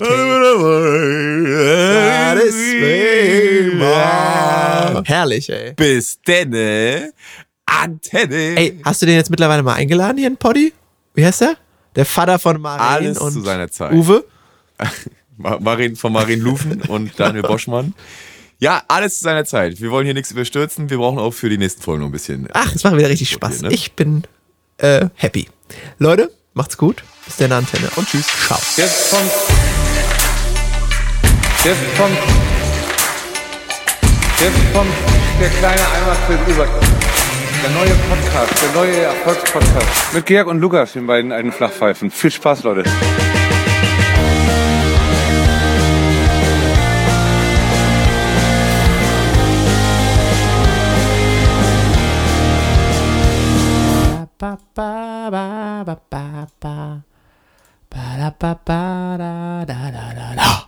[5.05, 5.73] Herrlich, ey.
[5.75, 7.13] Bis denne.
[7.67, 8.57] Antenne.
[8.57, 10.73] Ey, hast du den jetzt mittlerweile mal eingeladen hier in Poddy?
[11.19, 11.57] Wie heißt der?
[11.97, 13.93] Der Vater von Maren Alles und zu seiner Zeit.
[13.93, 14.25] Uwe?
[15.37, 17.93] Ma- Marin, von Marin Lufen und Daniel Boschmann.
[18.61, 19.81] Ja, alles zu seiner Zeit.
[19.81, 20.91] Wir wollen hier nichts überstürzen.
[20.91, 22.49] Wir brauchen auch für die nächsten Folgen noch ein bisschen.
[22.53, 23.63] Ach, es macht wieder richtig Spaß.
[23.63, 23.73] ne?
[23.73, 24.23] Ich bin
[24.77, 25.49] äh, happy.
[25.99, 27.03] Leute, macht's gut.
[27.27, 28.27] Bis der Antenne und tschüss.
[28.47, 28.59] Ciao.
[28.77, 29.31] Jetzt kommt.
[31.65, 32.19] Jetzt kommt.
[34.41, 34.93] Jetzt kommt
[35.41, 36.88] der kleine Eimerfilm über.
[37.61, 40.15] Der neue Podcast, der neue Erfolgspodcast.
[40.15, 42.11] Mit Georg und Lukas, den beiden alten Flachpfeifen.
[42.11, 42.85] Viel Spaß, Leute.
[54.39, 55.97] ba ba ba
[56.61, 56.87] da
[57.91, 60.68] da da da da